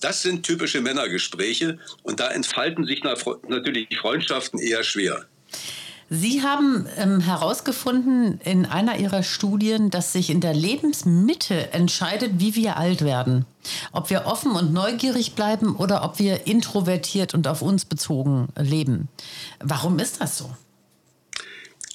[0.00, 5.26] Das sind typische Männergespräche und da entfalten sich natürlich Freundschaften eher schwer.
[6.10, 12.54] Sie haben ähm, herausgefunden in einer Ihrer Studien, dass sich in der Lebensmitte entscheidet, wie
[12.54, 13.46] wir alt werden.
[13.92, 19.08] Ob wir offen und neugierig bleiben oder ob wir introvertiert und auf uns bezogen leben.
[19.60, 20.54] Warum ist das so?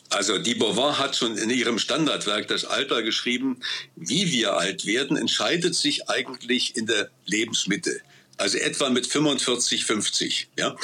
[0.10, 3.60] Also die Beauvoir hat schon in ihrem Standardwerk das Alter geschrieben,
[3.95, 8.02] wie wir alt werden, entscheidet sich eigentlich in der Lebensmitte.
[8.38, 10.50] Also etwa mit 45, 50.
[10.58, 10.76] Ja?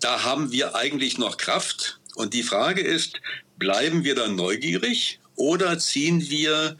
[0.00, 1.98] Da haben wir eigentlich noch Kraft.
[2.16, 3.20] Und die Frage ist,
[3.58, 6.76] bleiben wir dann neugierig oder ziehen wir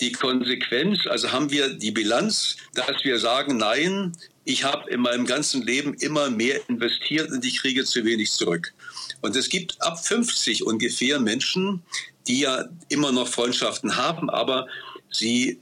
[0.00, 5.26] die Konsequenz, also haben wir die Bilanz, dass wir sagen, nein, ich habe in meinem
[5.26, 8.72] ganzen Leben immer mehr investiert und ich kriege zu wenig zurück.
[9.20, 11.82] Und es gibt ab 50 ungefähr Menschen,
[12.26, 14.66] die ja immer noch Freundschaften haben, aber
[15.10, 15.60] sie,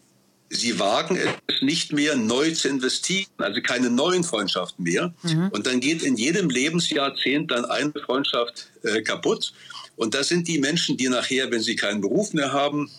[0.51, 5.13] sie wagen es nicht mehr neu zu investieren, also keine neuen Freundschaften mehr.
[5.23, 5.49] Mhm.
[5.51, 9.53] Und dann geht in jedem Lebensjahrzehnt dann eine Freundschaft äh, kaputt.
[9.97, 12.91] Und das sind die Menschen, die nachher, wenn sie keinen Beruf mehr haben,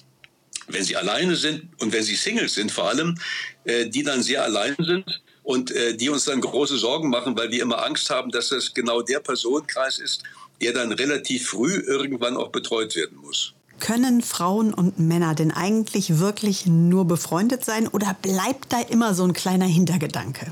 [0.68, 3.18] wenn sie alleine sind und wenn sie Singles sind vor allem,
[3.64, 7.50] äh, die dann sehr allein sind und äh, die uns dann große Sorgen machen, weil
[7.52, 10.24] wir immer Angst haben, dass das genau der Personenkreis ist,
[10.62, 13.54] der dann relativ früh irgendwann auch betreut werden muss.
[13.80, 19.24] Können Frauen und Männer denn eigentlich wirklich nur befreundet sein oder bleibt da immer so
[19.24, 20.52] ein kleiner Hintergedanke?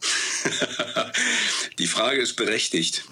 [1.78, 3.04] Die Frage ist berechtigt.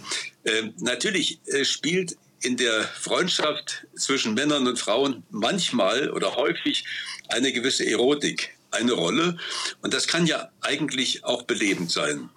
[0.45, 6.85] Äh, natürlich äh, spielt in der Freundschaft zwischen Männern und Frauen manchmal oder häufig
[7.29, 9.37] eine gewisse Erotik eine Rolle.
[9.83, 12.29] Und das kann ja eigentlich auch belebend sein.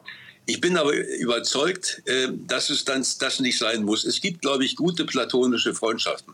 [0.45, 4.05] Ich bin aber überzeugt, äh, dass es dann das nicht sein muss.
[4.05, 6.33] Es gibt, glaube ich, gute platonische Freundschaften.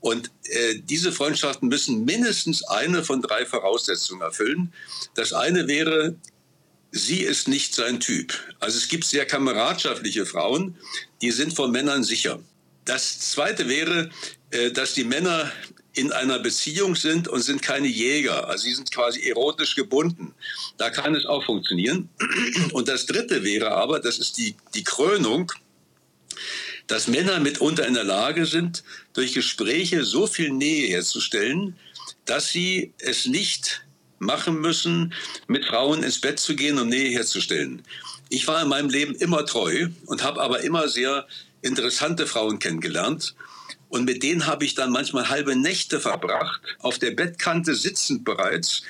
[0.00, 4.72] Und äh, diese Freundschaften müssen mindestens eine von drei Voraussetzungen erfüllen.
[5.14, 6.16] Das eine wäre,
[6.90, 8.32] sie ist nicht sein Typ.
[8.60, 10.76] Also es gibt sehr kameradschaftliche Frauen,
[11.20, 12.40] die sind von Männern sicher.
[12.86, 14.10] Das zweite wäre,
[14.50, 15.52] äh, dass die Männer
[15.92, 18.48] in einer Beziehung sind und sind keine Jäger.
[18.48, 20.34] Also sie sind quasi erotisch gebunden.
[20.78, 22.08] Da kann es auch funktionieren.
[22.72, 25.52] Und das Dritte wäre aber, das ist die, die Krönung,
[26.90, 31.76] dass Männer mitunter in der Lage sind, durch Gespräche so viel Nähe herzustellen,
[32.24, 33.82] dass sie es nicht
[34.18, 35.14] machen müssen,
[35.46, 37.82] mit Frauen ins Bett zu gehen, um Nähe herzustellen.
[38.28, 41.26] Ich war in meinem Leben immer treu und habe aber immer sehr
[41.62, 43.34] interessante Frauen kennengelernt.
[43.88, 48.82] Und mit denen habe ich dann manchmal halbe Nächte verbracht, auf der Bettkante sitzend bereits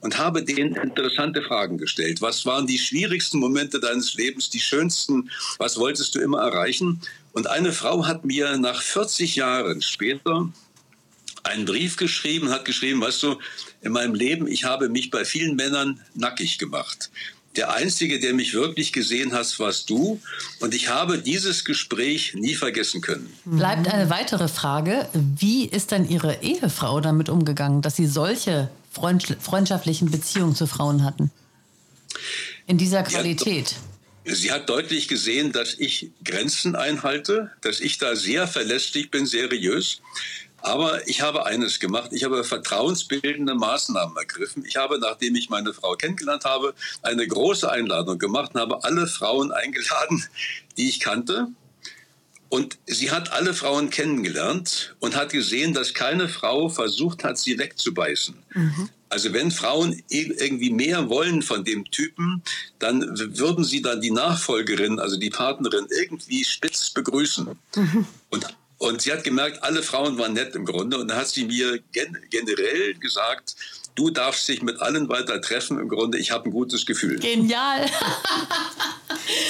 [0.00, 2.20] und habe denen interessante Fragen gestellt.
[2.20, 5.30] Was waren die schwierigsten Momente deines Lebens, die schönsten?
[5.58, 7.00] Was wolltest du immer erreichen?
[7.38, 10.48] Und eine Frau hat mir nach 40 Jahren später
[11.44, 13.36] einen Brief geschrieben, hat geschrieben, weißt du,
[13.80, 17.12] in meinem Leben, ich habe mich bei vielen Männern nackig gemacht.
[17.54, 20.20] Der Einzige, der mich wirklich gesehen hat, warst du.
[20.58, 23.32] Und ich habe dieses Gespräch nie vergessen können.
[23.44, 25.08] Bleibt eine weitere Frage.
[25.12, 31.30] Wie ist denn Ihre Ehefrau damit umgegangen, dass Sie solche freundschaftlichen Beziehungen zu Frauen hatten?
[32.66, 33.76] In dieser Qualität?
[34.30, 40.02] Sie hat deutlich gesehen, dass ich Grenzen einhalte, dass ich da sehr verlässlich bin, seriös.
[40.60, 42.10] Aber ich habe eines gemacht.
[42.12, 44.64] Ich habe vertrauensbildende Maßnahmen ergriffen.
[44.66, 49.06] Ich habe, nachdem ich meine Frau kennengelernt habe, eine große Einladung gemacht und habe alle
[49.06, 50.24] Frauen eingeladen,
[50.76, 51.48] die ich kannte.
[52.50, 57.58] Und sie hat alle Frauen kennengelernt und hat gesehen, dass keine Frau versucht hat, sie
[57.58, 58.34] wegzubeißen.
[58.54, 58.88] Mhm.
[59.10, 62.42] Also wenn Frauen irgendwie mehr wollen von dem Typen,
[62.78, 63.02] dann
[63.38, 67.58] würden sie dann die Nachfolgerin, also die Partnerin, irgendwie spitz begrüßen.
[67.76, 68.06] Mhm.
[68.30, 68.46] Und
[68.78, 70.98] und sie hat gemerkt, alle Frauen waren nett im Grunde.
[70.98, 73.56] Und dann hat sie mir gen generell gesagt,
[73.96, 75.80] du darfst dich mit allen weiter treffen.
[75.80, 77.18] Im Grunde, ich habe ein gutes Gefühl.
[77.18, 77.90] Genial.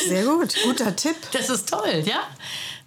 [0.08, 1.16] Sehr gut, guter Tipp.
[1.32, 2.26] Das ist toll, ja.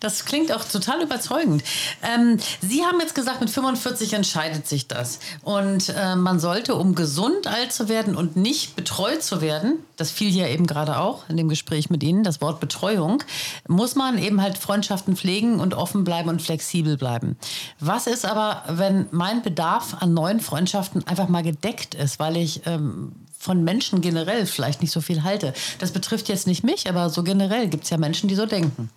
[0.01, 1.63] Das klingt auch total überzeugend.
[2.01, 5.19] Ähm, Sie haben jetzt gesagt, mit 45 entscheidet sich das.
[5.43, 10.09] Und äh, man sollte, um gesund alt zu werden und nicht betreut zu werden, das
[10.09, 13.23] fiel hier eben gerade auch in dem Gespräch mit Ihnen, das Wort Betreuung,
[13.67, 17.37] muss man eben halt Freundschaften pflegen und offen bleiben und flexibel bleiben.
[17.79, 22.65] Was ist aber, wenn mein Bedarf an neuen Freundschaften einfach mal gedeckt ist, weil ich
[22.65, 25.53] ähm, von Menschen generell vielleicht nicht so viel halte?
[25.77, 28.89] Das betrifft jetzt nicht mich, aber so generell gibt es ja Menschen, die so denken.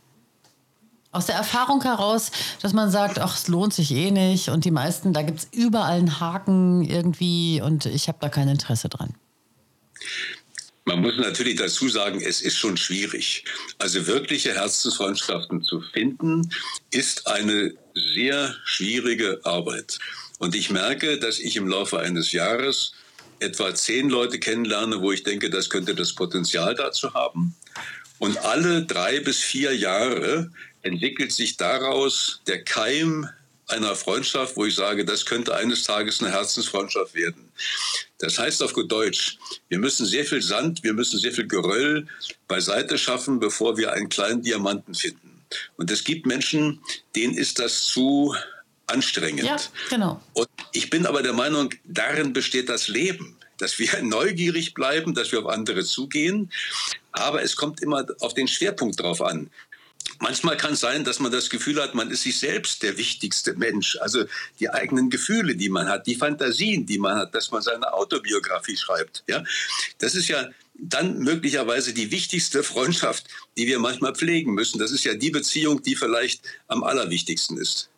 [1.14, 4.72] Aus der Erfahrung heraus, dass man sagt, ach, es lohnt sich eh nicht und die
[4.72, 9.14] meisten, da gibt es überall einen Haken irgendwie und ich habe da kein Interesse dran.
[10.84, 13.44] Man muss natürlich dazu sagen, es ist schon schwierig.
[13.78, 16.50] Also wirkliche Herzensfreundschaften zu finden,
[16.90, 20.00] ist eine sehr schwierige Arbeit.
[20.38, 22.92] Und ich merke, dass ich im Laufe eines Jahres
[23.38, 27.54] etwa zehn Leute kennenlerne, wo ich denke, das könnte das Potenzial dazu haben.
[28.18, 30.50] Und alle drei bis vier Jahre
[30.84, 33.28] entwickelt sich daraus der Keim
[33.68, 37.50] einer Freundschaft, wo ich sage, das könnte eines Tages eine Herzensfreundschaft werden.
[38.18, 42.06] Das heißt auf gut Deutsch, wir müssen sehr viel Sand, wir müssen sehr viel Geröll
[42.46, 45.42] beiseite schaffen, bevor wir einen kleinen Diamanten finden.
[45.76, 46.80] Und es gibt Menschen,
[47.16, 48.34] denen ist das zu
[48.86, 49.44] anstrengend.
[49.44, 49.56] Ja,
[49.88, 50.20] genau.
[50.34, 55.32] Und ich bin aber der Meinung, darin besteht das Leben, dass wir neugierig bleiben, dass
[55.32, 56.50] wir auf andere zugehen.
[57.12, 59.50] Aber es kommt immer auf den Schwerpunkt drauf an.
[60.20, 63.54] Manchmal kann es sein, dass man das Gefühl hat, man ist sich selbst der wichtigste
[63.54, 63.96] Mensch.
[64.00, 64.24] Also
[64.60, 68.76] die eigenen Gefühle, die man hat, die Fantasien, die man hat, dass man seine Autobiografie
[68.76, 69.24] schreibt.
[69.26, 69.42] Ja,
[69.98, 74.78] das ist ja dann möglicherweise die wichtigste Freundschaft, die wir manchmal pflegen müssen.
[74.78, 77.88] Das ist ja die Beziehung, die vielleicht am allerwichtigsten ist.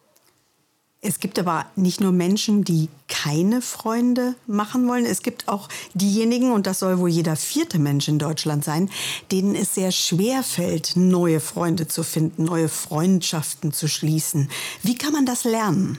[1.01, 2.89] Es gibt aber nicht nur Menschen, die
[3.23, 5.07] keine Freunde machen wollen.
[5.07, 8.91] Es gibt auch diejenigen, und das soll wohl jeder vierte Mensch in Deutschland sein,
[9.33, 14.51] denen es sehr schwer fällt, neue Freunde zu finden, neue Freundschaften zu schließen.
[14.83, 15.99] Wie kann man das lernen?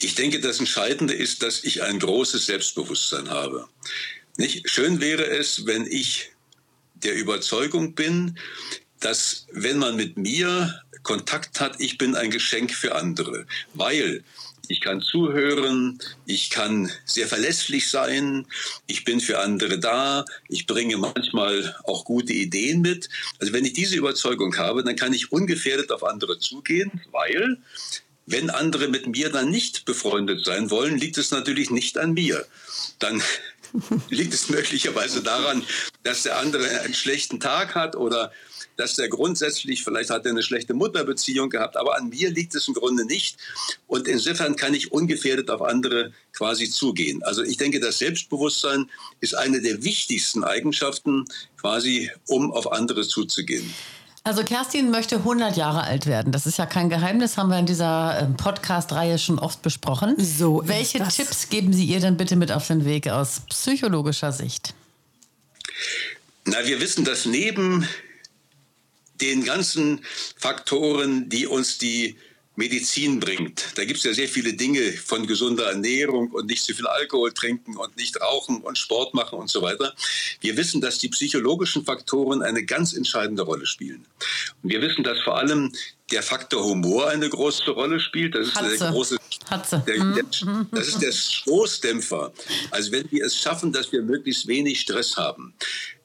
[0.00, 3.68] Ich denke, das Entscheidende ist, dass ich ein großes Selbstbewusstsein habe.
[4.38, 4.70] Nicht?
[4.70, 6.30] Schön wäre es, wenn ich
[6.94, 8.38] der Überzeugung bin,
[9.00, 14.24] dass wenn man mit mir Kontakt hat, ich bin ein Geschenk für andere, weil
[14.68, 18.46] ich kann zuhören, ich kann sehr verlässlich sein,
[18.86, 23.08] ich bin für andere da, ich bringe manchmal auch gute Ideen mit.
[23.38, 27.58] Also wenn ich diese Überzeugung habe, dann kann ich ungefährdet auf andere zugehen, weil
[28.26, 32.44] wenn andere mit mir dann nicht befreundet sein wollen, liegt es natürlich nicht an mir.
[32.98, 33.22] Dann
[34.10, 35.64] liegt es möglicherweise daran,
[36.02, 38.30] dass der andere einen schlechten Tag hat oder
[38.78, 42.68] dass der grundsätzlich, vielleicht hat er eine schlechte Mutterbeziehung gehabt, aber an mir liegt es
[42.68, 43.36] im Grunde nicht.
[43.88, 47.22] Und insofern kann ich ungefährdet auf andere quasi zugehen.
[47.24, 48.88] Also ich denke, das Selbstbewusstsein
[49.20, 51.24] ist eine der wichtigsten Eigenschaften
[51.60, 53.74] quasi, um auf andere zuzugehen.
[54.22, 56.30] Also Kerstin möchte 100 Jahre alt werden.
[56.30, 60.14] Das ist ja kein Geheimnis, haben wir in dieser ähm, Podcast-Reihe schon oft besprochen.
[60.18, 64.74] So Welche Tipps geben Sie ihr denn bitte mit auf den Weg aus psychologischer Sicht?
[66.44, 67.88] Na, wir wissen, dass neben
[69.20, 70.04] den ganzen
[70.36, 72.16] Faktoren, die uns die
[72.58, 73.66] Medizin bringt.
[73.76, 77.32] Da gibt es ja sehr viele Dinge von gesunder Ernährung und nicht zu viel Alkohol
[77.32, 79.94] trinken und nicht rauchen und Sport machen und so weiter.
[80.40, 84.04] Wir wissen, dass die psychologischen Faktoren eine ganz entscheidende Rolle spielen.
[84.64, 85.72] Und wir wissen, dass vor allem
[86.10, 88.34] der Faktor Humor eine große Rolle spielt.
[88.34, 88.76] Das ist Hatze.
[88.76, 89.18] der große,
[89.70, 90.24] der, der,
[90.72, 92.32] das ist der Stoßdämpfer.
[92.72, 95.54] Also wenn wir es schaffen, dass wir möglichst wenig Stress haben,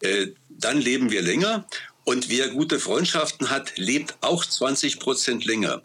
[0.02, 1.65] äh, dann leben wir länger.
[2.05, 5.81] Und wer gute Freundschaften hat, lebt auch 20 Prozent länger.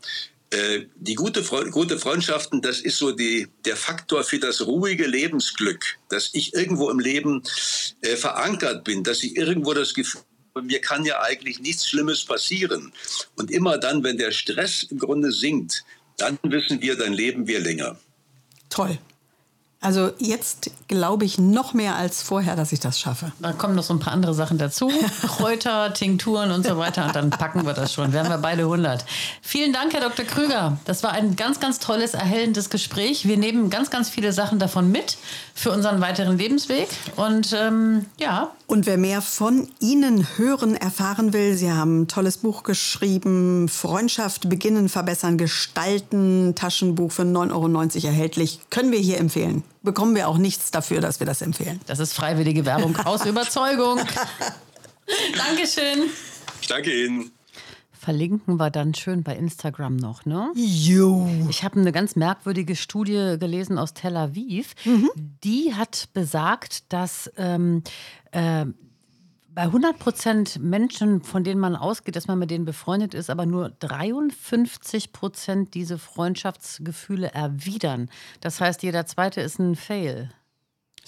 [0.50, 5.98] Äh, die gute, gute Freundschaften, das ist so die, der Faktor für das ruhige Lebensglück,
[6.08, 7.42] dass ich irgendwo im Leben
[8.00, 10.22] äh, verankert bin, dass ich irgendwo das Gefühl
[10.62, 12.92] mir kann ja eigentlich nichts Schlimmes passieren.
[13.36, 15.84] Und immer dann, wenn der Stress im Grunde sinkt,
[16.16, 17.96] dann wissen wir, dann leben wir länger.
[18.68, 18.98] Toll.
[19.80, 23.30] Also jetzt glaube ich noch mehr als vorher, dass ich das schaffe.
[23.38, 24.90] Da kommen noch so ein paar andere Sachen dazu.
[25.22, 27.06] Kräuter, Tinkturen und so weiter.
[27.06, 28.12] Und dann packen wir das schon.
[28.12, 29.04] Werden wir beide 100.
[29.42, 30.24] Vielen Dank, Herr Dr.
[30.24, 30.78] Krüger.
[30.86, 33.28] Das war ein ganz, ganz tolles, erhellendes Gespräch.
[33.28, 35.18] Wir nehmen ganz, ganz viele Sachen davon mit
[35.54, 36.88] für unseren weiteren Lebensweg.
[37.16, 38.50] Und ähm, ja.
[38.66, 44.48] Und wer mehr von Ihnen hören, erfahren will, Sie haben ein tolles Buch geschrieben, Freundschaft
[44.48, 48.60] beginnen, verbessern, gestalten, Taschenbuch für 9,90 Euro erhältlich.
[48.70, 51.80] Können wir hier empfehlen bekommen wir auch nichts dafür, dass wir das empfehlen.
[51.86, 54.00] Das ist freiwillige Werbung aus Überzeugung.
[55.36, 56.10] Dankeschön.
[56.60, 57.30] Ich danke Ihnen.
[57.92, 60.50] Verlinken wir dann schön bei Instagram noch, ne?
[60.54, 61.28] Jo.
[61.50, 64.74] Ich habe eine ganz merkwürdige Studie gelesen aus Tel Aviv.
[64.84, 65.10] Mhm.
[65.44, 67.82] Die hat besagt, dass ähm,
[68.30, 68.66] äh,
[69.58, 73.44] bei 100 Prozent Menschen, von denen man ausgeht, dass man mit denen befreundet ist, aber
[73.44, 78.08] nur 53 Prozent diese Freundschaftsgefühle erwidern.
[78.40, 80.30] Das heißt, jeder zweite ist ein Fail.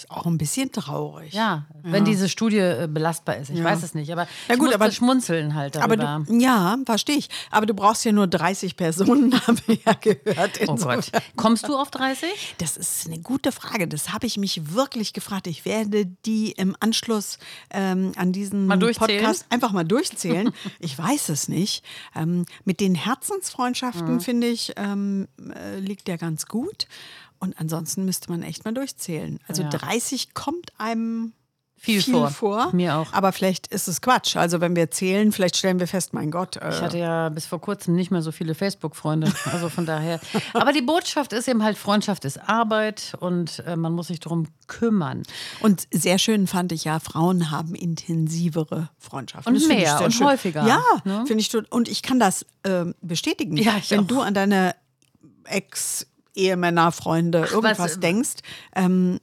[0.00, 1.34] Ist auch ein bisschen traurig.
[1.34, 1.92] Ja, ja.
[1.92, 3.50] wenn diese Studie äh, belastbar ist.
[3.50, 3.64] Ich ja.
[3.64, 6.08] weiß es nicht, aber ja, gut, ich aber schmunzeln halt darüber.
[6.08, 7.28] Aber du, ja, verstehe ich.
[7.50, 10.58] Aber du brauchst ja nur 30 Personen, haben wir ja gehört.
[10.66, 11.10] Oh Gott.
[11.36, 12.54] Kommst du auf 30?
[12.56, 13.88] Das ist eine gute Frage.
[13.88, 15.46] Das habe ich mich wirklich gefragt.
[15.46, 20.50] Ich werde die im Anschluss ähm, an diesen Podcast einfach mal durchzählen.
[20.80, 21.84] ich weiß es nicht.
[22.16, 24.20] Ähm, mit den Herzensfreundschaften, mhm.
[24.20, 26.86] finde ich, ähm, äh, liegt der ganz gut.
[27.40, 29.40] Und ansonsten müsste man echt mal durchzählen.
[29.48, 29.68] Also ja.
[29.70, 31.32] 30 kommt einem
[31.82, 32.70] Viel vor.
[32.74, 33.14] Mir auch.
[33.14, 34.36] Aber vielleicht ist es Quatsch.
[34.36, 36.56] Also wenn wir zählen, vielleicht stellen wir fest, mein Gott.
[36.56, 39.32] Äh, Ich hatte ja bis vor kurzem nicht mehr so viele Facebook-Freunde.
[39.50, 40.20] Also von daher.
[40.52, 44.48] Aber die Botschaft ist eben halt, Freundschaft ist Arbeit und äh, man muss sich darum
[44.66, 45.22] kümmern.
[45.60, 49.54] Und sehr schön fand ich ja, Frauen haben intensivere Freundschaften.
[49.54, 50.26] Und Das mehr und schön.
[50.26, 51.24] häufiger, Ja, ne?
[51.26, 51.50] finde ich.
[51.72, 53.56] Und ich kann das ähm, bestätigen.
[53.56, 54.06] Ja, ich Wenn auch.
[54.06, 54.74] du an deine
[56.40, 58.36] Ex-Ehemänner, Freunde, irgendwas was, äh, denkst,
[58.74, 59.20] ähm,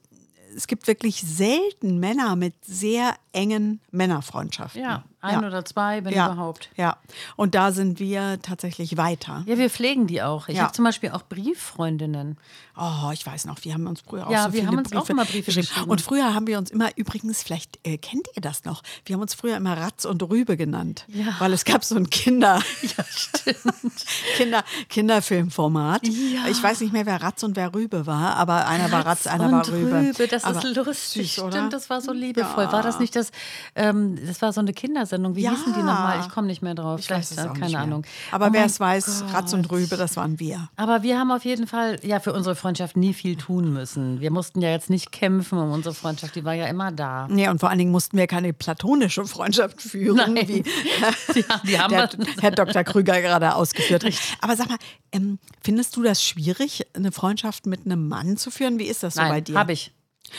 [0.56, 4.82] es gibt wirklich selten Männer mit sehr engen Männerfreundschaften.
[4.82, 6.32] Ja, ein oder zwei, wenn ja.
[6.32, 6.70] überhaupt.
[6.76, 6.96] Ja,
[7.36, 9.42] und da sind wir tatsächlich weiter.
[9.46, 10.48] Ja, wir pflegen die auch.
[10.48, 10.64] Ich Ja.
[10.64, 12.36] habe zum Beispiel auch Brieffreundinnen.
[12.80, 15.00] Oh, ich weiß noch, wir haben uns früher auch Ja, so wir haben uns auch
[15.00, 15.90] Briefe, immer Briefe geschrieben.
[15.90, 19.22] Und früher haben wir uns immer, übrigens, vielleicht äh, kennt ihr das noch, wir haben
[19.22, 21.04] uns früher immer Ratz und Rübe genannt.
[21.08, 21.34] Ja.
[21.40, 24.04] Weil es gab so ein Kinder, Ja, stimmt.
[24.36, 26.06] Kinder, Kinderfilmformat.
[26.06, 26.46] Ja.
[26.48, 29.50] Ich weiß nicht mehr, wer Ratz und wer Rübe war, aber einer war Ratz, einer
[29.50, 30.12] war Rübe.
[30.28, 31.34] das aber ist lustig.
[31.34, 31.52] süß, oder?
[31.58, 32.70] Stimmt, das war so liebevoll.
[32.70, 33.32] War das nicht das,
[33.74, 34.72] ähm, das war so eine
[35.08, 35.36] Kindersendung.
[35.36, 35.50] Wie Ja.
[35.50, 36.20] hießen die nochmal?
[36.20, 37.00] Ich komme nicht mehr drauf.
[37.00, 37.80] Ich weiß es Vielleicht, auch keine mehr.
[37.80, 38.04] Ahnung.
[38.30, 39.78] Aber Oh wer es weiß, Ratz und Gott.
[39.78, 40.68] Rübe, das waren wir.
[40.76, 44.20] Aber wir haben auf jeden Fall ja für unsere Freundschaft nie viel tun müssen.
[44.20, 47.26] Wir mussten ja jetzt nicht kämpfen um unsere Freundschaft, die war ja immer da.
[47.28, 50.48] Nee, und vor allen Dingen mussten wir keine platonische Freundschaft führen, Nein.
[50.48, 50.62] wie
[51.40, 52.08] Ja, die haben der.
[52.40, 52.84] Herr Dr.
[52.84, 54.12] Krüger gerade ausgeführt hat.
[54.40, 54.78] Aber sag mal,
[55.12, 58.78] ähm, findest du das schwierig, eine Freundschaft mit einem Mann zu führen?
[58.78, 59.58] Wie ist das so bei Nein, dir?
[59.58, 59.92] habe ich.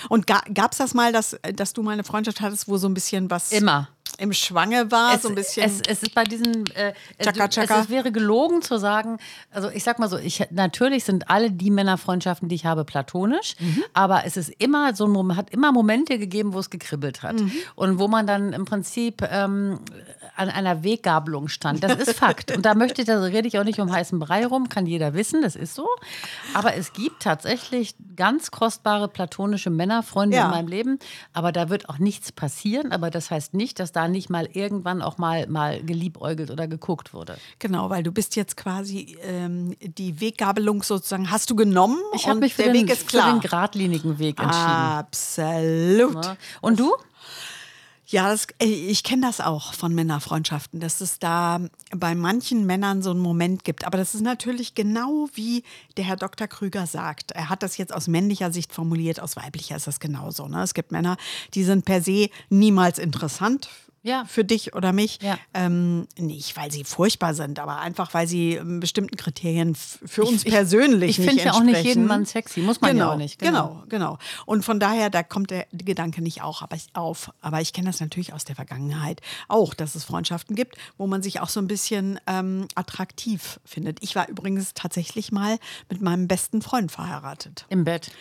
[0.07, 2.87] Und ga, gab es das mal, dass, dass du mal eine Freundschaft hattest, wo so
[2.87, 3.89] ein bisschen was Immer.
[4.19, 5.15] Im Schwange war?
[5.15, 5.63] Es, so ein bisschen.
[5.65, 6.65] es, es ist bei diesen.
[6.75, 7.81] Äh, Chaka, chaka.
[7.81, 9.17] Es, wäre gelogen zu sagen.
[9.51, 13.55] Also ich sag mal so, ich, natürlich sind alle die Männerfreundschaften, die ich habe, platonisch.
[13.59, 13.83] Mhm.
[13.93, 17.51] Aber es ist immer so ein hat immer Momente gegeben, wo es gekribbelt hat Mhm.
[17.75, 19.79] und wo man dann im Prinzip ähm,
[20.35, 21.83] an einer Weggabelung stand.
[21.83, 22.55] Das ist Fakt.
[22.55, 25.13] Und da möchte ich, da rede ich auch nicht um heißen Brei rum, kann jeder
[25.13, 25.87] wissen, das ist so.
[26.53, 30.45] Aber es gibt tatsächlich ganz kostbare platonische Männerfreunde Ja.
[30.45, 30.99] in meinem Leben.
[31.33, 32.91] Aber da wird auch nichts passieren.
[32.91, 37.13] Aber das heißt nicht, dass da nicht mal irgendwann auch mal, mal geliebäugelt oder geguckt
[37.13, 37.37] wurde.
[37.59, 42.33] genau, weil du bist jetzt quasi ähm, die Weggabelung sozusagen, hast du genommen Ich habe
[42.35, 43.31] und mich für der den, Weg ist für klar.
[43.33, 44.65] den geradlinigen Weg entschieden.
[44.65, 46.15] Absolut.
[46.15, 46.37] Ne?
[46.61, 46.93] Und du?
[48.11, 51.59] Ja, das, äh, ich kenne das auch von Männerfreundschaften, dass es da
[51.95, 53.85] bei manchen Männern so einen Moment gibt.
[53.85, 55.63] Aber das ist natürlich genau wie
[55.95, 56.47] der Herr Dr.
[56.47, 57.33] Krüger sagt.
[57.33, 60.47] Er hat das jetzt aus männlicher Sicht formuliert, aus weiblicher ist das genauso.
[60.47, 60.63] Ne?
[60.63, 61.17] Es gibt Männer,
[61.53, 63.69] die sind per se niemals interessant.
[64.01, 64.23] Ja.
[64.25, 65.19] Für dich oder mich.
[65.21, 65.37] Ja.
[65.53, 70.45] Ähm, nicht, weil sie furchtbar sind, aber einfach, weil sie ähm, bestimmten Kriterien für uns
[70.45, 72.05] ich- persönlich ich nicht finde ja auch nicht jeden entsprechen.
[72.07, 72.59] Mann sexy.
[72.61, 73.39] Muss man ja genau, auch nicht.
[73.39, 73.83] Genau.
[73.89, 77.31] genau, Und von daher, da kommt der Gedanke nicht auch aber ich, auf.
[77.41, 81.21] Aber ich kenne das natürlich aus der Vergangenheit auch, dass es Freundschaften gibt, wo man
[81.21, 84.01] sich auch so ein bisschen ähm, attraktiv findet.
[84.01, 85.57] Ich war übrigens tatsächlich mal
[85.89, 87.65] mit meinem besten Freund verheiratet.
[87.69, 88.11] Im Bett.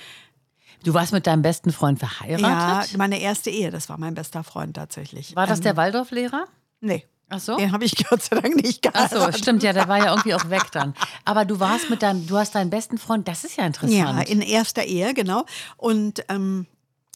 [0.84, 2.96] Du warst mit deinem besten Freund Ja, verheiratet?
[2.96, 5.34] meine erste Ehe, das war mein bester Freund tatsächlich.
[5.36, 6.44] War das Ähm, der Waldorflehrer?
[6.80, 7.04] Nee.
[7.30, 7.56] Ach so?
[7.56, 9.34] Den habe ich Gott sei Dank nicht Ach geheiratet.
[9.34, 10.94] so, stimmt ja, der war ja irgendwie auch weg dann.
[11.24, 13.98] Aber du warst mit deinem, du hast deinen besten Freund, das ist ja interessant.
[13.98, 15.44] Ja, in erster Ehe, genau.
[15.76, 16.66] Und ähm,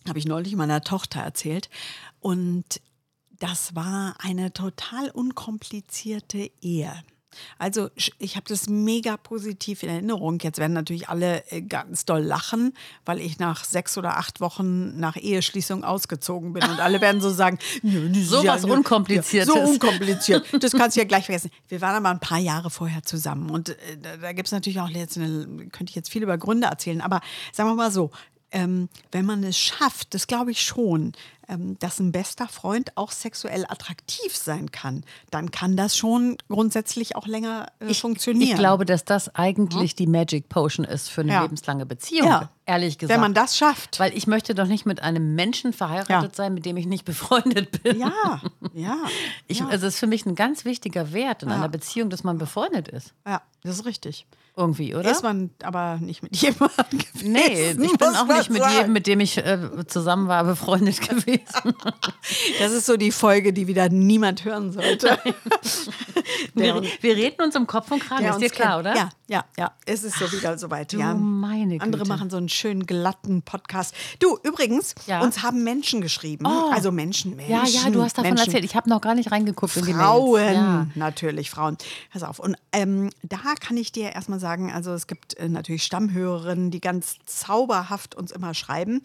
[0.09, 1.71] habe ich neulich meiner Tochter erzählt.
[2.21, 2.65] Und
[3.39, 6.93] das war eine total unkomplizierte Ehe.
[7.59, 10.39] Also ich habe das mega positiv in Erinnerung.
[10.41, 14.99] Jetzt werden natürlich alle äh, ganz doll lachen, weil ich nach sechs oder acht Wochen
[14.99, 16.63] nach Eheschließung ausgezogen bin.
[16.65, 19.55] Und alle werden so sagen, So was nö, Unkompliziertes.
[19.55, 20.47] Ja, so unkompliziert.
[20.61, 21.51] Das kannst du ja gleich vergessen.
[21.69, 23.51] Wir waren aber ein paar Jahre vorher zusammen.
[23.51, 26.39] Und äh, da, da gibt es natürlich auch jetzt eine, könnte ich jetzt viel über
[26.39, 27.01] Gründe erzählen.
[27.01, 27.21] Aber
[27.53, 28.11] sagen wir mal so,
[28.53, 31.13] ähm, wenn man es schafft, das glaube ich schon,
[31.49, 37.17] ähm, dass ein bester Freund auch sexuell attraktiv sein kann, dann kann das schon grundsätzlich
[37.17, 38.51] auch länger äh, funktionieren.
[38.51, 41.43] Ich glaube, dass das eigentlich die Magic Potion ist für eine Ja.
[41.43, 42.29] lebenslange Beziehung.
[42.29, 42.51] Ja.
[42.65, 43.15] Ehrlich gesagt.
[43.15, 43.99] Wenn man das schafft.
[43.99, 46.29] Weil ich möchte doch nicht mit einem Menschen verheiratet Ja.
[46.33, 47.99] sein, mit dem ich nicht befreundet bin.
[47.99, 48.41] ja,
[48.75, 48.99] ja.
[49.49, 49.67] Ich, ja.
[49.69, 51.57] Also es ist für mich ein ganz wichtiger Wert in Ja.
[51.57, 53.15] einer Beziehung, dass man befreundet ist.
[53.27, 54.27] ja, das ist richtig.
[54.55, 55.11] Irgendwie, oder?
[55.11, 58.75] Ist man aber nicht mit jemandem gewesen, nee, ich bin auch nicht mit sagen.
[58.77, 61.75] jedem, mit dem ich äh, zusammen war, befreundet gewesen.
[62.59, 65.19] Das ist so die Folge, die wieder niemand hören sollte.
[66.55, 68.95] Wir, wir reden uns um Kopf und Kragen, ist dir klar, kennt.
[68.95, 68.97] oder?
[68.97, 69.71] Ja, ja, ja.
[69.87, 70.93] Es ist so wieder soweit.
[70.93, 71.15] ja.
[71.15, 72.09] meine Andere Güte.
[72.09, 73.95] machen so einen schönen glatten Podcast.
[74.19, 75.21] Du, übrigens, Ja.
[75.23, 76.47] uns haben Menschen geschrieben.
[76.47, 77.53] Also Menschen, Menschen.
[77.53, 78.47] Ja, ja, du hast davon Menschen.
[78.49, 78.65] erzählt.
[78.65, 80.55] Ich habe noch gar nicht reingeguckt in die Frauen.
[80.55, 80.87] Ja.
[80.95, 81.77] natürlich Frauen.
[82.13, 82.39] Pass auf.
[82.39, 86.83] Und ähm, da kann ich dir erstmal sagen, also es gibt äh, natürlich Stammhörerinnen, die
[86.83, 89.01] ganz zauberhaft uns immer schreiben.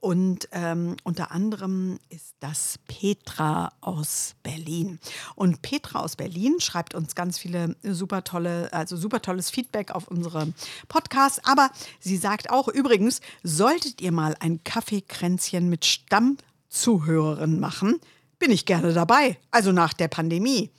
[0.00, 4.98] Und ähm, unter anderem ist das Petra aus Berlin.
[5.36, 10.08] Und Petra aus Berlin schreibt uns ganz viele super tolle, also super tolles Feedback auf
[10.08, 10.54] unsere
[10.88, 11.40] Podcasts.
[11.44, 11.70] Aber
[12.00, 16.38] sie sagt auch übrigens, solltet ihr mal ein Kaffeekränzchen mit Stamm
[16.70, 18.00] Zuhörerin machen,
[18.38, 19.36] bin ich gerne dabei.
[19.50, 20.70] Also nach der Pandemie.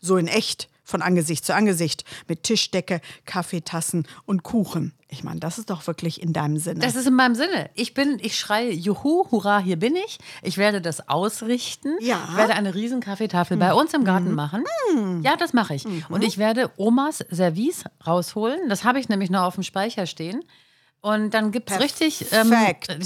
[0.00, 4.92] So in echt, von Angesicht zu Angesicht, mit Tischdecke, Kaffeetassen und Kuchen.
[5.08, 6.80] Ich meine, das ist doch wirklich in deinem Sinne.
[6.80, 7.68] Das ist in meinem Sinne.
[7.74, 10.18] Ich bin, ich schreie Juhu, hurra, hier bin ich.
[10.42, 11.96] Ich werde das ausrichten.
[12.00, 12.28] Ja.
[12.30, 14.64] Ich werde eine riesen Kaffeetafel bei uns im Garten machen.
[15.22, 15.84] Ja, das mache ich.
[16.08, 18.68] Und ich werde Omas Service rausholen.
[18.68, 20.44] Das habe ich nämlich noch auf dem Speicher stehen.
[21.02, 22.26] Und dann gibt es richtig.
[22.30, 22.52] Ähm,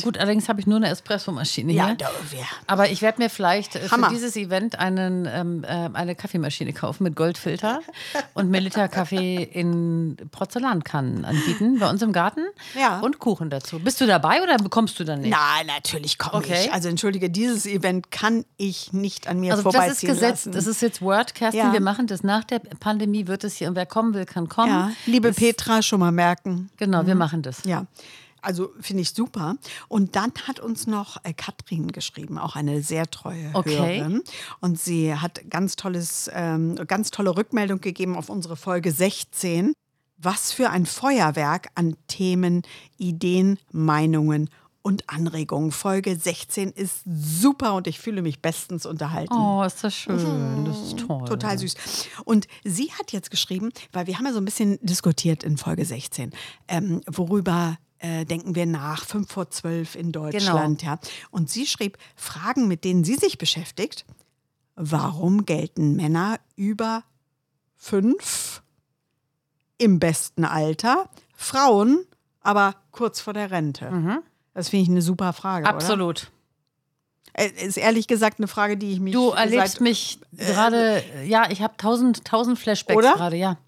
[0.03, 1.95] gut, allerdings habe ich nur eine Espressomaschine ja, hier.
[1.95, 2.41] da, wir.
[2.67, 4.09] Aber ich werde mir vielleicht äh, für Hammer.
[4.09, 7.83] dieses Event einen, ähm, äh, eine Kaffeemaschine kaufen mit Goldfilter
[8.35, 12.41] und Liter Kaffee in Porzellankannen anbieten bei uns im Garten
[12.77, 12.99] Ja.
[12.99, 13.79] und Kuchen dazu.
[13.79, 15.31] Bist du dabei oder bekommst du dann nicht?
[15.31, 16.65] Nein, natürlich komme Okay.
[16.65, 16.73] ich.
[16.73, 20.53] Also entschuldige, dieses Event kann ich nicht an mir also das ist vorbeiziehen gesetzt, lassen.
[20.53, 21.61] das ist jetzt Word, Kerstin.
[21.67, 21.73] Ja.
[21.73, 24.69] Wir machen das nach der Pandemie, wird es hier und wer kommen will, kann kommen.
[24.73, 26.71] ja, liebe Es- Petra, schon mal merken.
[26.77, 27.63] Genau, wir machen das.
[27.65, 27.84] Ja,
[28.45, 29.57] also finde ich super.
[29.89, 33.77] Und dann hat uns noch äh, Katrin geschrieben, auch eine sehr treue Okay.
[33.77, 34.23] Hörerin.
[34.61, 39.73] Und sie hat ganz tolles, ähm, ganz tolle Rückmeldung gegeben auf unsere Folge 16.
[40.19, 42.63] Was für ein Feuerwerk an Themen,
[42.99, 44.49] Ideen, Meinungen
[44.85, 45.73] und Anregungen.
[45.73, 49.33] Folge 16 ist super und ich fühle mich bestens unterhalten.
[49.33, 50.65] Oh, ist das schön.
[50.67, 51.25] Das ist toll.
[51.25, 51.75] Total süß.
[52.25, 55.87] Und sie hat jetzt geschrieben, weil wir haben ja so ein bisschen diskutiert in Folge
[55.87, 56.33] 16,
[56.69, 60.81] ähm, worüber äh, denken wir nach, 5 vor 12 in Deutschland.
[60.81, 60.93] Genau.
[60.93, 60.99] Ja.
[61.31, 64.05] Und sie schrieb, Fragen, mit denen sie sich beschäftigt,
[64.77, 67.05] warum gelten Männer über
[67.75, 68.63] fünf
[69.79, 72.05] im besten Alter, Frauen
[72.41, 74.23] aber kurz vor der Rente?
[74.55, 75.67] Das finde ich eine super Frage.
[75.67, 76.31] Absolut.
[77.35, 77.45] Oder?
[77.47, 81.51] Äh, Ist ehrlich gesagt eine Frage, die ich mich Du erlebst seit mich gerade, ja,
[81.51, 83.59] ich habe tausend, tausend Flashbacks gerade, ja.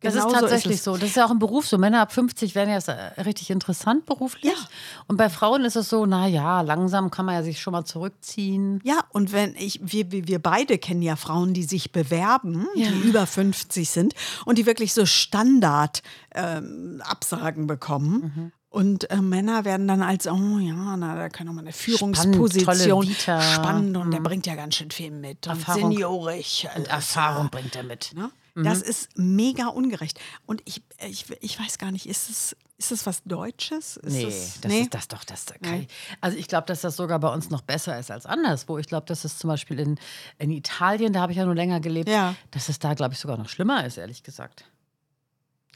[0.00, 0.96] Das Genau ist so ist tatsächlich so.
[0.98, 1.78] Das ist ja auch im Beruf so.
[1.78, 4.52] Männer ab 50 werden ja äh, richtig interessant beruflich.
[4.52, 4.58] Ja.
[5.06, 7.84] Und bei Frauen ist es so, na ja, langsam kann man ja sich schon mal
[7.86, 8.80] zurückziehen.
[8.84, 12.88] Ja, und wenn ich, wir, wir wir beide kennen ja Frauen, die sich bewerben, Ja.
[12.90, 14.14] die über 50 sind
[14.44, 16.02] und die wirklich so Standard
[16.34, 18.32] ähm, Absagen bekommen.
[18.36, 18.52] Mhm.
[18.74, 23.06] Und äh, Männer werden dann als, oh ja, na, da kann mal eine Führungsposition.
[23.06, 23.40] Vita.
[23.40, 25.46] Spannend und der bringt ja ganz schön viel mit.
[25.46, 25.92] Und Erfahrung.
[25.92, 26.66] seniorig.
[26.74, 28.12] Und alles, Erfahrung bringt er mit.
[28.14, 28.30] Ne?
[28.56, 30.18] Das ist mega ungerecht.
[30.46, 33.96] Und ich, ich, ich weiß gar nicht, ist es, ist es was Deutsches?
[33.96, 35.46] Ist Nee, es, das ist das doch das.
[35.54, 35.86] Okay.
[36.20, 38.78] Also ich glaube, dass das sogar bei uns noch besser ist als anderswo.
[38.78, 39.98] Ich glaube, dass es zum Beispiel in,
[40.38, 42.34] in Italien, da habe ich ja nur länger gelebt, Ja.
[42.50, 44.64] dass es da, glaube ich, sogar noch schlimmer ist, ehrlich gesagt.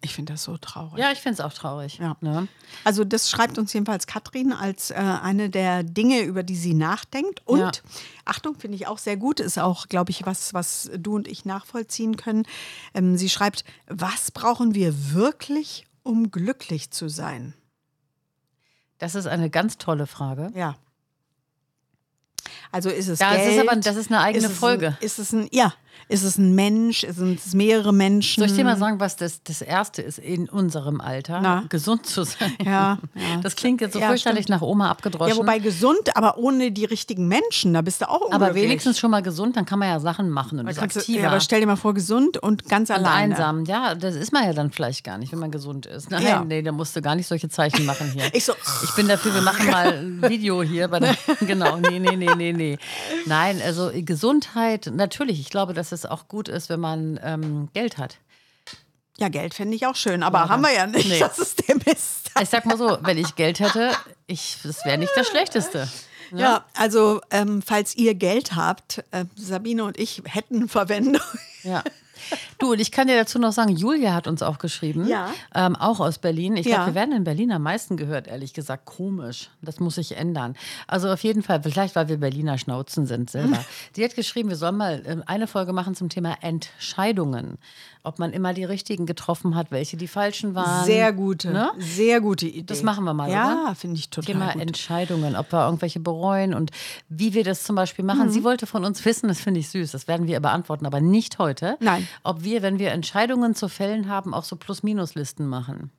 [0.01, 0.99] Ich finde das so traurig.
[0.99, 1.99] Ja, ich finde es auch traurig.
[1.99, 2.17] Ja.
[2.21, 2.47] Ne?
[2.85, 7.43] Also das schreibt uns jedenfalls Katrin als äh, eine der Dinge, über die sie nachdenkt.
[7.47, 7.71] Und Ja.
[8.25, 11.45] Achtung, finde ich auch sehr gut, ist auch, glaube ich, was, was du und ich
[11.45, 12.45] nachvollziehen können.
[12.95, 17.55] Ähm, sie schreibt, was brauchen wir wirklich, um glücklich zu sein?
[18.99, 20.51] Das ist eine ganz tolle Frage.
[20.55, 20.77] Ja.
[22.71, 23.55] Also ist es Ja, es Geld?
[23.63, 24.89] ist aber- das ist eine eigene ist es Folge.
[24.89, 25.73] Ein, ist es ein, ja,
[26.09, 27.07] ist es ein Mensch?
[27.09, 28.41] Sind es mehrere Menschen?
[28.41, 31.41] Soll ich dir mal sagen, was das, das Erste ist in unserem Alter?
[31.43, 31.65] Na?
[31.69, 32.53] Gesund zu sein.
[32.65, 33.41] Ja, ja.
[33.43, 34.61] Das klingt jetzt so Ja, fürchterlich stimmt.
[34.61, 35.35] nach Oma abgedroschen.
[35.35, 38.35] Ja, wobei gesund, aber ohne die richtigen Menschen, da bist du auch unglücklich.
[38.49, 41.21] aber wenigstens schon mal gesund, dann kann man ja Sachen machen und ist aktiver.
[41.21, 43.35] ja, aber stell dir mal vor, gesund und ganz und alleine.
[43.35, 43.65] einsam.
[43.65, 46.11] Ja, das ist man ja dann vielleicht gar nicht, wenn man gesund ist.
[46.11, 46.45] Nein, Ja.
[46.45, 48.25] nee, da musst du gar nicht solche Zeichen machen hier.
[48.35, 48.53] Ich so,
[48.85, 50.89] Ich bin dafür, wir machen mal ein Video hier.
[51.41, 52.79] Genau, nee, nee, nee, nee, nee.
[53.27, 55.41] Nein, also Gesundheit, natürlich.
[55.41, 58.19] Ich glaube, dass es auch gut ist, wenn man ähm, Geld hat.
[59.19, 61.09] Ja, Geld fände ich auch schön, aber Ja, haben wir ja nicht.
[61.09, 61.19] nee.
[61.19, 62.31] Das ist der Mist.
[62.41, 63.91] Ich sag mal so, wenn ich Geld hätte,
[64.29, 65.89] ich, das wäre nicht das Schlechteste.
[66.31, 71.23] Ja, also ähm, falls ihr Geld habt, äh, Sabine und ich hätten Verwendung.
[71.65, 71.83] Ja.
[72.59, 75.31] Du, und ich kann dir dazu noch sagen, Julia hat uns auch geschrieben, Ja.
[75.55, 76.57] ähm, auch aus Berlin.
[76.57, 76.77] Ich Ja.
[76.77, 78.85] glaube, wir werden in Berlin am meisten gehört, ehrlich gesagt.
[78.87, 79.51] Komisch.
[79.63, 80.55] Das muss sich ändern.
[80.87, 83.65] Also auf jeden Fall, vielleicht weil wir Berliner Schnauzen sind selber.
[83.97, 87.59] Die hat geschrieben, wir sollen mal ähm, eine Folge machen zum Thema Entscheidungen.
[88.09, 90.87] Ob man immer die richtigen getroffen hat, welche die falschen waren.
[90.87, 91.71] Sehr gute, Ne?
[91.79, 92.63] sehr gute Idee.
[92.63, 94.63] Das machen wir mal, Ja, finde ich total Thema gut.
[94.63, 96.71] Entscheidungen, ob wir irgendwelche bereuen und
[97.11, 98.27] wie wir das zum Beispiel machen.
[98.29, 98.31] Mhm.
[98.31, 101.39] Sie wollte von uns wissen, das finde ich süß, das werden wir beantworten, aber nicht
[101.39, 101.77] heute.
[101.81, 102.09] Nein.
[102.25, 105.91] Ob wir, wenn wir Entscheidungen zu fällen haben, auch so Plus-Minus-Listen machen.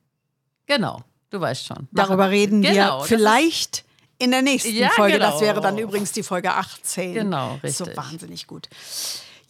[0.66, 1.00] Genau,
[1.30, 1.86] du weißt schon.
[1.92, 3.84] Darüber Machen reden Genau, wir vielleicht
[4.18, 5.14] in der nächsten Ja, Folge.
[5.18, 5.30] genau.
[5.30, 7.14] Das wäre dann übrigens die Folge 18.
[7.14, 7.96] Genau, So richtig.
[7.96, 8.68] wahnsinnig gut.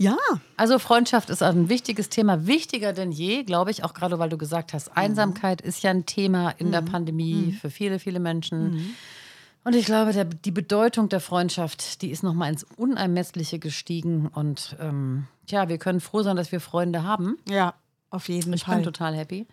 [0.03, 0.17] Ja,
[0.57, 4.39] Also Freundschaft ist ein wichtiges Thema, wichtiger denn je, glaube ich, auch gerade weil du
[4.39, 4.77] gesagt Mhm.
[4.77, 8.71] hast, Einsamkeit ist ja ein Thema in der Pandemie für viele, viele Menschen.
[8.73, 8.95] Mhm.
[9.63, 14.27] Und ich glaube, der, die Bedeutung der Freundschaft, die ist noch mal ins Unermessliche gestiegen.
[14.29, 17.37] Und ähm, tja, wir können froh sein, dass wir Freunde haben.
[17.47, 17.75] ja,
[18.09, 18.77] auf jeden Ich Fall.
[18.77, 19.47] bin total happy.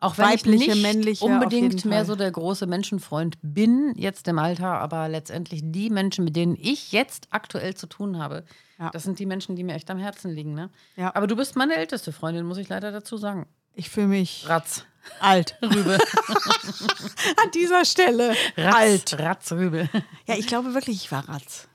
[0.00, 4.38] Auch wenn Weibliche, ich nicht männliche, unbedingt mehr so der große Menschenfreund bin, jetzt im
[4.40, 8.44] Alter, aber letztendlich die Menschen, mit denen ich jetzt aktuell zu tun habe,
[8.78, 8.90] Ja.
[8.90, 10.54] das sind die Menschen, die mir echt am Herzen liegen.
[10.54, 10.70] Ne?
[10.96, 11.14] Ja.
[11.14, 13.46] Aber du bist meine älteste Freundin, muss ich leider dazu sagen.
[13.74, 14.84] Ich fühle mich Ratz.
[15.20, 15.56] alt.
[15.62, 15.98] Rübe.
[17.42, 18.34] An dieser Stelle.
[18.56, 18.74] Ratz.
[18.76, 19.18] Alt.
[19.18, 19.88] Ratz, Rübe.
[20.26, 21.68] Ja, ich glaube wirklich, ich war Ratz.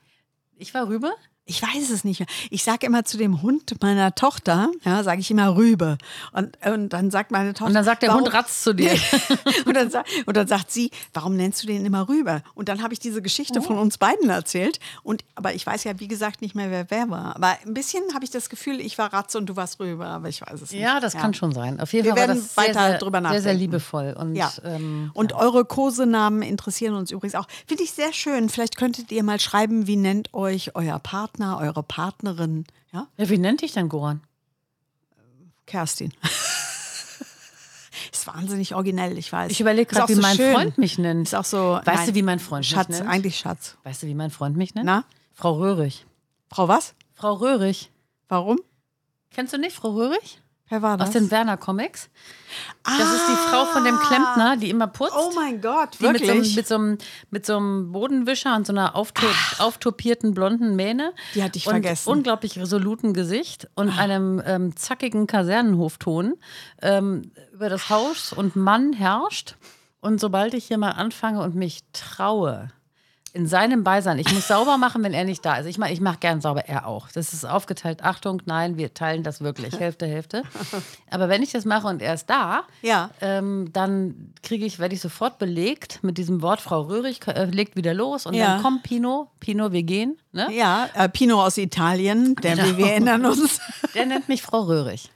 [0.56, 1.12] Ich war Rübe?
[1.46, 2.26] Ich weiß es nicht mehr.
[2.48, 5.98] Ich sage immer zu dem Hund meiner Tochter, ja, sage ich immer Rübe.
[6.32, 7.66] Und, und dann sagt meine Tochter.
[7.66, 8.92] Und dann sagt der warum- Hund Ratz zu dir.
[9.66, 9.90] und, dann,
[10.24, 12.42] und dann sagt sie, warum nennst du den immer Rübe?
[12.54, 13.62] Und dann habe ich diese Geschichte Oh.
[13.62, 14.80] von uns beiden erzählt.
[15.02, 17.36] Und, aber ich weiß ja, wie gesagt, nicht mehr, wer wer war.
[17.36, 20.30] Aber ein bisschen habe ich das Gefühl, ich war Ratz und du warst Rübe, aber
[20.30, 20.80] ich weiß es nicht.
[20.80, 21.78] Ja, das kann schon sein.
[21.78, 23.60] Auf jeden Wir Fall werden das sehr, weiter sehr, drüber sehr, sehr nachdenken.
[23.60, 24.14] liebevoll.
[24.18, 24.50] Und, Ja.
[24.64, 27.46] ähm, Und eure Kosenamen interessieren uns übrigens auch.
[27.66, 28.48] Finde ich sehr schön.
[28.48, 32.64] Vielleicht könntet ihr mal schreiben, wie nennt euch euer Partner, eure Partnerin.
[32.92, 34.22] Ja, ja, wie nennt dich denn Goran?
[35.66, 36.12] Kerstin.
[38.12, 39.50] Ist wahnsinnig originell, ich weiß.
[39.50, 40.52] Ich überlege gerade, wie so mein schön.
[40.52, 41.26] Freund mich nennt.
[41.26, 41.80] Ist auch so.
[41.84, 42.06] Weißt nein.
[42.08, 43.10] du, wie mein Freund Schatz, mich nennt?
[43.10, 43.76] eigentlich Schatz.
[43.82, 44.86] Weißt du, wie mein Freund mich nennt?
[44.86, 45.04] Na?
[45.32, 46.06] Frau Röhrig.
[46.48, 46.94] Frau was?
[47.14, 47.90] Frau Röhrig.
[48.28, 48.60] Warum?
[49.30, 50.40] Kennst du nicht Frau Röhrig?
[50.68, 51.08] Wer war das?
[51.08, 52.08] Aus den Werner Comics.
[52.84, 55.14] Das ist die Frau von dem Klempner, die immer putzt.
[55.16, 56.56] Oh mein Gott, die mit so, einem, wirklich?
[56.56, 56.98] mit, so einem,
[57.30, 59.26] mit so einem Bodenwischer und so einer aufto
[59.58, 61.12] auftopierten blonden Mähne.
[61.34, 62.08] Die hatte ich und vergessen.
[62.08, 66.34] unglaublich resoluten Gesicht und einem ähm, zackigen Kasernenhofton
[66.80, 69.56] ähm, über das Haus und Mann herrscht.
[70.00, 72.70] Und sobald ich hier mal anfange und mich traue,
[73.34, 75.66] in seinem Beisein, ich muss sauber machen, wenn er nicht da ist.
[75.66, 77.08] Ich meine, ich mache gern sauber, er auch.
[77.12, 78.02] Das ist aufgeteilt.
[78.04, 79.78] Achtung, nein, wir teilen das wirklich.
[79.78, 80.44] Hälfte, Hälfte.
[81.10, 83.10] Aber wenn ich das mache und er ist da, Ja.
[83.20, 87.74] ähm, dann kriege ich, werde ich sofort belegt mit diesem Wort, Frau Röhrig äh, legt
[87.74, 88.54] wieder los und Ja.
[88.54, 90.16] dann komm, Pino, Pino, wir gehen.
[90.30, 90.48] Ne?
[90.52, 92.76] Ja, äh, Pino aus Italien, der, Genau.
[92.78, 93.58] wir erinnern uns.
[93.96, 95.10] Der nennt mich Frau Röhrig.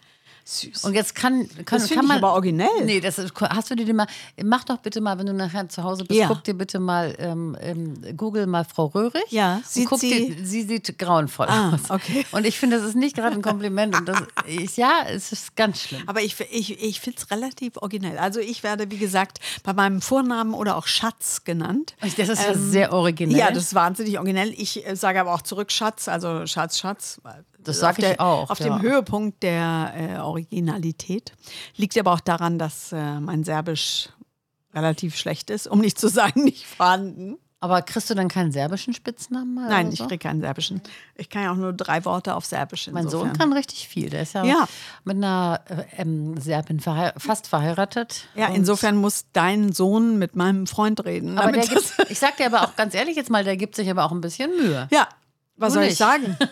[0.51, 0.84] Süß.
[0.84, 2.16] Und jetzt kann, kann, Das kann ich man.
[2.16, 2.68] aber originell.
[2.86, 4.07] Nee, das ist, hast du dir den mal.
[4.42, 6.26] Mach doch bitte mal, wenn du nachher zu Hause bist, Ja.
[6.28, 9.24] guck dir bitte mal, ähm, ähm, Google mal Frau Röhrig.
[9.28, 11.90] Ja, sieht guck sie- Dir, sie sieht grauenvoll Ah, aus.
[11.90, 12.24] okay.
[12.32, 13.94] Und ich finde, das ist nicht gerade ein Kompliment.
[13.94, 16.03] Und das ist, ja, es ist ganz schlimm.
[16.07, 18.16] Aber ich, ich, ich finde es relativ originell.
[18.16, 21.94] Also ich werde, wie gesagt, bei meinem Vornamen oder auch Schatz genannt.
[22.01, 23.36] Das ist ja sehr originell.
[23.36, 24.55] Ja, das ist wahnsinnig originell.
[24.57, 27.20] Ich äh, sage aber auch zurück Schatz, also Schatz, Schatz.
[27.69, 28.66] Das sag Auf ich der, auch, Auf ja.
[28.66, 31.33] dem Höhepunkt der äh, Originalität.
[31.77, 34.09] Liegt aber auch daran, dass äh, mein Serbisch
[34.75, 37.37] relativ schlecht ist, um nicht zu sagen, nicht vorhanden.
[37.61, 39.69] Aber kriegst du dann keinen serbischen Spitznamen mal?
[39.69, 40.07] Nein, oder ich so?
[40.07, 40.81] kriege keinen Serbischen.
[41.16, 42.89] Ich kann ja auch nur drei Worte auf Serbisch.
[42.93, 43.37] Mein Sohn insofern.
[43.37, 44.11] kann richtig viel.
[44.11, 44.69] Der ist ja, Ja.
[45.03, 48.29] mit einer äh, ähm, Serbin verhei fast verheiratet.
[48.37, 51.37] Ja, insofern muss dein Sohn mit meinem Freund reden.
[51.37, 53.91] Aber der gibt, ich sag dir aber auch ganz ehrlich jetzt mal, der gibt sich
[53.91, 54.87] aber auch ein bisschen Mühe.
[54.93, 55.09] Ja,
[55.59, 56.36] was soll ich sagen?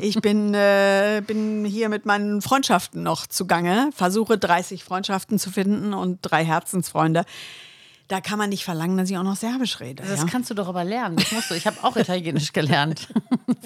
[0.00, 5.94] Ich bin, äh, bin hier mit meinen Freundschaften noch zugange, versuche 30 Freundschaften zu finden
[5.94, 7.24] und drei Herzensfreunde.
[8.08, 10.02] Da kann man nicht verlangen, dass ich auch noch Serbisch rede.
[10.02, 10.26] Das ja?
[10.26, 11.16] kannst du doch aber lernen.
[11.16, 11.54] Das musst du.
[11.54, 13.08] Ich habe auch Italienisch gelernt.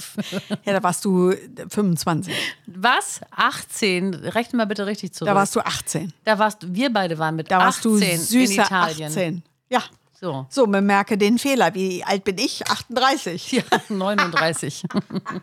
[0.64, 1.32] ja, da warst du
[1.68, 2.34] 25.
[2.66, 3.20] Was?
[3.30, 4.14] 18?
[4.14, 5.28] Rechne mal bitte richtig zurück.
[5.28, 6.12] Da warst du 18.
[6.24, 9.08] Da warst du, wir beide waren mit Da warst 18 du in süße Italien.
[9.08, 9.42] 18.
[9.70, 9.82] Ja.
[10.22, 10.46] So.
[10.50, 11.74] So, bemerke den Fehler.
[11.74, 12.64] Wie alt bin ich?
[12.68, 13.50] 38.
[13.52, 14.84] Ja, 39.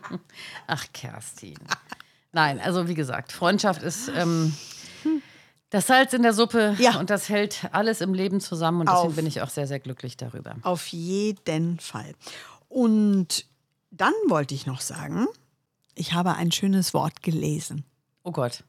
[0.66, 1.58] Ach, Kerstin.
[2.32, 4.54] Nein, also wie gesagt, Freundschaft ist ähm,
[5.68, 6.98] das Salz in der Suppe Ja.
[6.98, 9.16] und das hält alles im Leben zusammen und deswegen Auf.
[9.16, 10.56] bin ich auch sehr, sehr glücklich darüber.
[10.62, 12.14] Auf jeden Fall.
[12.70, 13.44] Und
[13.90, 15.26] dann wollte ich noch sagen,
[15.94, 17.84] ich habe ein schönes Wort gelesen.
[18.22, 18.64] Oh Gott.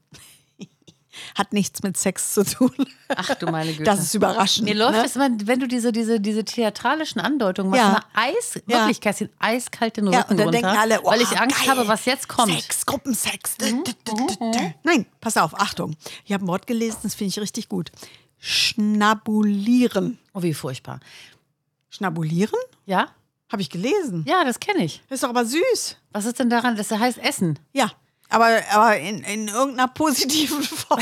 [1.37, 2.71] Hat nichts mit Sex zu tun.
[3.09, 3.83] Ach du meine Güte.
[3.83, 4.65] Das ist überraschend.
[4.65, 5.05] Mir läuft ne?
[5.05, 7.99] es immer, wenn du diese, diese, diese theatralischen Andeutungen machst, Ja.
[8.13, 8.79] Eis, Ja.
[8.79, 11.59] wirklich, Kerstin, eiskalt den Rücken Ja, und dann runter, denken alle, oh, weil ich Angst
[11.59, 11.67] geil.
[11.69, 12.53] habe, was jetzt kommt.
[12.53, 13.57] Sex, Gruppensex.
[13.57, 14.71] Dü, dü.
[14.83, 15.95] Nein, pass auf, Achtung.
[16.25, 17.91] Ich habe ein Wort gelesen, das finde ich richtig gut.
[18.39, 20.17] Schnabulieren.
[20.33, 20.99] Oh, wie furchtbar.
[21.89, 22.59] Schnabulieren?
[22.85, 23.07] Ja?
[23.51, 24.23] Habe ich gelesen.
[24.27, 25.03] Ja, das kenne ich.
[25.09, 25.97] Ist doch aber süß.
[26.13, 26.77] Was ist denn daran?
[26.77, 27.59] Das heißt Essen.
[27.73, 27.91] Ja,
[28.31, 30.99] aber, aber in, in irgendeiner positiven Form.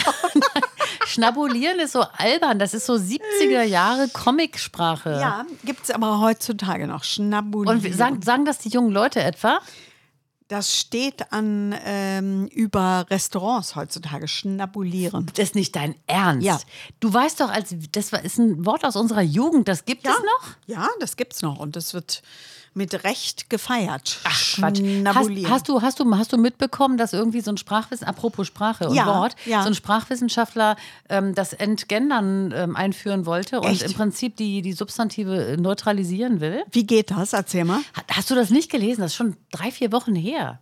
[1.05, 2.59] Schnabulieren ist so albern.
[2.59, 5.11] Das ist so 70er Jahre Comicsprache.
[5.11, 7.03] ja, gibt es aber heutzutage noch.
[7.03, 7.83] Schnabulieren.
[7.85, 9.59] Und sagen, sagen das die jungen Leute etwa?
[10.47, 14.27] Das steht an ähm, über Restaurants heutzutage.
[14.27, 15.27] Schnabulieren.
[15.35, 16.43] Das ist nicht dein Ernst.
[16.43, 16.59] Ja.
[16.99, 19.67] Du weißt doch, als das ist ein Wort aus unserer Jugend.
[19.67, 20.49] Das gibt es noch?
[20.65, 22.23] Ja, das gibt's noch und das wird
[22.73, 24.19] mit Recht gefeiert.
[24.23, 24.81] Ach, Quatsch.
[25.05, 25.15] Hast,
[25.49, 28.95] hast, du, hast, du, hast du mitbekommen, dass irgendwie so ein Sprachwissen, apropos Sprache und
[28.95, 29.61] Ja, Wort, ja.
[29.63, 30.75] so ein Sprachwissenschaftler
[31.09, 33.83] ähm, das Entgendern ähm, einführen wollte und Echt?
[33.83, 36.63] im Prinzip die, die Substantive äh, neutralisieren will?
[36.71, 37.33] Wie geht das?
[37.33, 37.79] Erzähl mal.
[37.95, 39.01] Ha- Hast du das nicht gelesen?
[39.01, 40.59] Das ist schon drei, vier Wochen her.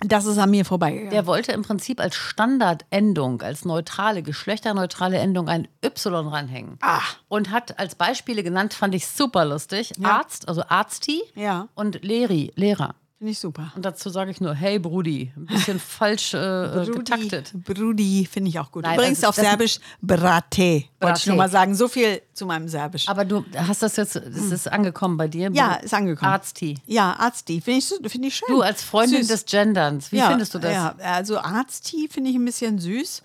[0.00, 1.10] Das ist an mir vorbeigegangen.
[1.10, 6.78] Der wollte im Prinzip als Standardendung, als neutrale, geschlechterneutrale Endung ein Y ranhängen.
[6.80, 7.00] Ah.
[7.28, 11.68] Und hat als Beispiele genannt, fand ich super lustig, Arzt, also Arzti Ja.
[11.74, 12.94] und Leri, Lehrer.
[13.18, 13.72] Finde ich super.
[13.74, 16.38] Und dazu sage ich nur, hey Brudi, ein bisschen falsch äh,
[16.82, 17.50] äh, getaktet.
[17.52, 18.84] Brudi finde ich auch gut.
[18.84, 20.84] Nein, Übrigens also auf Serbisch Brate.
[21.00, 21.74] Wollte ich nur mal sagen.
[21.74, 23.08] So viel zu meinem Serbisch.
[23.08, 25.50] Aber du hast das jetzt, das ist angekommen bei dir?
[25.52, 26.30] ja, ist angekommen.
[26.30, 26.76] Arzti.
[26.86, 27.60] Ja, Arzti.
[27.60, 28.54] Finde ich, finde ich schön.
[28.54, 29.26] Du als Freundin Süß.
[29.26, 30.72] des Genderns, wie ja, findest du das?
[30.72, 33.22] Ja, also Arzti finde ich ein bisschen süß.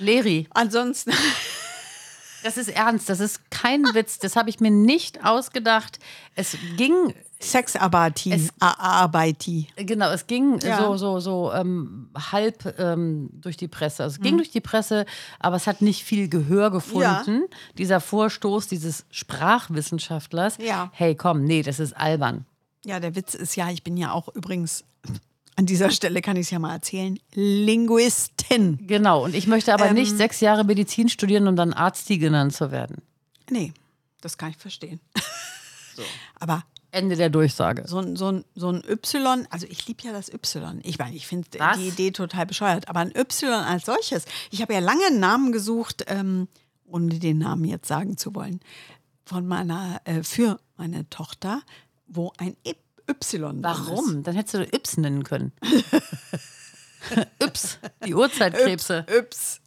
[0.00, 1.12] Leri, Ansonsten,
[2.42, 6.00] das ist ernst, das ist kein Witz, das habe ich mir nicht ausgedacht.
[6.34, 7.14] Es ging
[8.60, 9.68] Arbeiti.
[9.76, 10.78] Genau, es ging Ja.
[10.78, 14.02] so, so, so ähm, halb ähm, durch die Presse.
[14.02, 14.24] Also es Mhm.
[14.24, 15.06] ging durch die Presse,
[15.38, 17.44] aber es hat nicht viel Gehör gefunden.
[17.78, 20.58] Dieser Vorstoß dieses Sprachwissenschaftlers.
[20.58, 20.90] Ja.
[20.92, 22.44] Hey, komm, nee, das ist albern.
[22.84, 24.84] Ja, der Witz ist ja, ich bin ja auch übrigens,
[25.56, 28.78] an dieser Stelle kann ich es ja mal erzählen, Linguistin.
[28.86, 30.16] Genau, und ich möchte aber nicht Ähm.
[30.16, 33.02] sechs Jahre Medizin studieren, um dann Arzti genannt zu werden.
[33.50, 33.72] Nee,
[34.20, 35.00] das kann ich verstehen.
[36.38, 37.86] Aber Ende der Durchsage.
[37.86, 40.80] so ein, so ein, so ein Y, also ich liebe ja das Y.
[40.84, 44.24] Ich meine, ich finde die Idee total bescheuert, aber ein Y als solches.
[44.50, 46.48] Ich habe ja lange einen Namen gesucht, ähm,
[46.86, 48.60] ohne den Namen jetzt sagen zu wollen,
[49.24, 51.60] von meiner, äh, für meine Tochter,
[52.06, 52.56] wo ein
[53.08, 53.88] Y drin ist.
[53.88, 54.22] Warum?
[54.22, 55.52] Dann hättest du Yps nennen können.
[57.42, 59.06] Yps, die Urzeitkrebse.
[59.08, 59.60] Yps.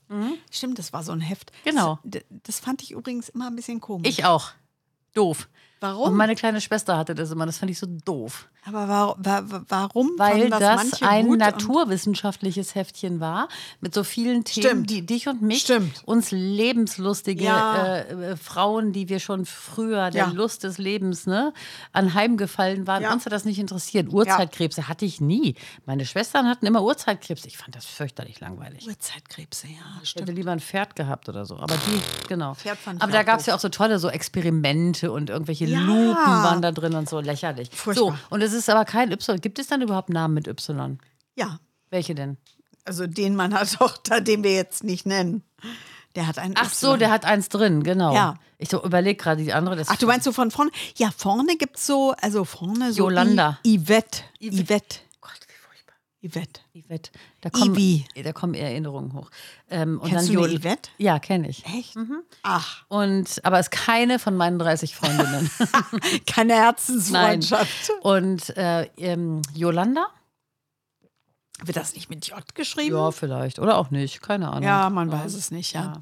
[0.50, 1.52] Stimmt, das war so ein Heft.
[1.64, 2.00] Genau.
[2.04, 4.10] Das, das fand ich übrigens immer ein bisschen komisch.
[4.10, 4.52] Ich auch.
[5.14, 5.48] Doof.
[5.82, 6.10] Warum?
[6.10, 8.48] Und meine kleine Schwester hatte das immer, das fand ich so doof.
[8.64, 10.12] Aber wa wa wa warum?
[10.18, 13.48] Weil das manche ein naturwissenschaftliches Heftchen war,
[13.80, 14.90] mit so vielen Themen, Stimmt.
[14.92, 16.04] die dich und mich, Stimmt.
[16.06, 17.98] uns lebenslustige Ja.
[17.98, 20.32] äh, Frauen, die wir schon früher der Ja.
[20.32, 21.54] Lust des Lebens ne,
[21.92, 23.14] anheimgefallen waren, Ja.
[23.14, 24.14] uns hat das nicht interessiert.
[24.14, 25.56] Urzeitkrebse hatte ich nie.
[25.86, 27.48] Meine Schwestern hatten immer Urzeitkrebse.
[27.48, 28.86] Ich fand das fürchterlich langweilig.
[28.88, 30.28] Urzeitkrebse, ja, Ich stimmt.
[30.30, 31.58] hätte lieber ein Pferd gehabt oder so.
[31.58, 32.54] Aber die, genau.
[32.54, 35.66] Pferd fand ich Aber da gab es ja auch so tolle so Experimente und irgendwelche.
[35.66, 37.70] Lupen waren da drin und so lächerlich.
[37.74, 38.06] Furchtbar.
[38.30, 39.40] So, und es ist aber kein Y.
[39.42, 40.98] Gibt es dann überhaupt Namen mit Y?
[41.36, 42.38] Ja, Welche denn?
[42.84, 45.44] also den meiner Tochter, den wir jetzt nicht nennen.
[46.16, 46.74] Der hat einen Ach Y.
[46.74, 48.14] so, der hat eins drin, genau.
[48.14, 48.36] Ja.
[48.58, 49.76] Ich so überlege gerade die andere.
[49.76, 50.72] Das Ach, du meinst so von vorne?
[50.96, 53.60] Ja, vorne gibt es so, also vorne so Yolanda.
[53.66, 54.24] I Yvette.
[54.42, 54.98] Yvette.
[55.00, 55.11] Furchtbar.
[56.24, 56.62] Yvette.
[56.76, 57.12] Yvette.
[57.42, 58.06] Da kommen, Ivi.
[58.24, 59.32] da kommen Erinnerungen hoch.
[59.70, 60.90] Ähm, und Kennst dann du eine Yvette?
[60.98, 61.66] Ja, kenne ich.
[61.66, 61.96] Echt?
[61.96, 62.22] Mhm.
[62.44, 65.50] Ach, Und, aber ist keine von meinen 30 Freundinnen.
[66.28, 66.62] keine Nein.
[66.64, 67.92] Herzensfreundschaft.
[68.02, 70.08] Und äh, ähm, Yolanda?
[71.64, 72.96] Wird das nicht mit J geschrieben?
[72.96, 73.60] Ja, vielleicht.
[73.60, 74.22] Oder auch nicht.
[74.22, 74.64] Keine Ahnung.
[74.64, 76.00] Ja, man weiß es nicht, ja.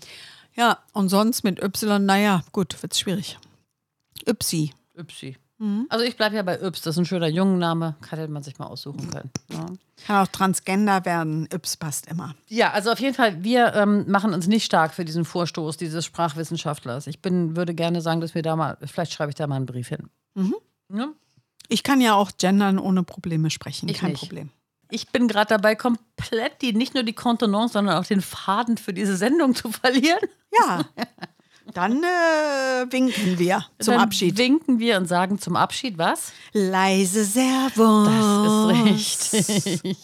[0.55, 3.37] Ja, und sonst mit Y, naja, gut, wird's schwierig.
[4.27, 4.73] Ypsi.
[4.97, 5.37] Ypsi.
[5.59, 5.85] Mhm.
[5.89, 6.81] Also ich bleibe ja bei Yps.
[6.81, 7.95] Das ist ein schöner Jungenname.
[8.09, 9.29] Hätte man sich mal aussuchen können.
[9.51, 9.65] Ja.
[10.05, 11.47] Kann auch Transgender werden.
[11.53, 12.33] Yps passt immer.
[12.47, 16.05] Ja, also auf jeden Fall, wir ähm, machen uns nicht stark für diesen Vorstoß dieses
[16.05, 17.07] Sprachwissenschaftlers.
[17.07, 19.65] Ich bin, würde gerne sagen, dass wir da mal, vielleicht schreibe ich da mal einen
[19.65, 20.09] Brief hin.
[20.35, 20.55] Mhm.
[20.93, 21.09] Ja?
[21.67, 23.89] Ich kann ja auch gendern ohne Probleme sprechen.
[23.89, 24.21] Ich Kein nicht.
[24.21, 24.49] Problem.
[24.91, 28.93] Ich bin gerade dabei, komplett die, nicht nur die Kontenance, sondern auch den Faden für
[28.93, 30.19] diese Sendung zu verlieren.
[30.51, 30.85] Ja.
[31.73, 34.37] Dann äh, winken wir zum Dann Abschied.
[34.37, 36.31] winken wir und sagen zum Abschied was?
[36.53, 38.07] Leise Servus.
[38.07, 39.97] Das ist richtig.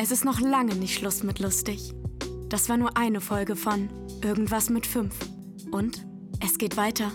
[0.00, 1.92] Es ist noch lange nicht Schluss mit lustig.
[2.48, 3.88] Das war nur eine Folge von
[4.22, 5.14] Irgendwas mit fünf.
[5.70, 6.04] Und
[6.44, 7.10] es geht weiter.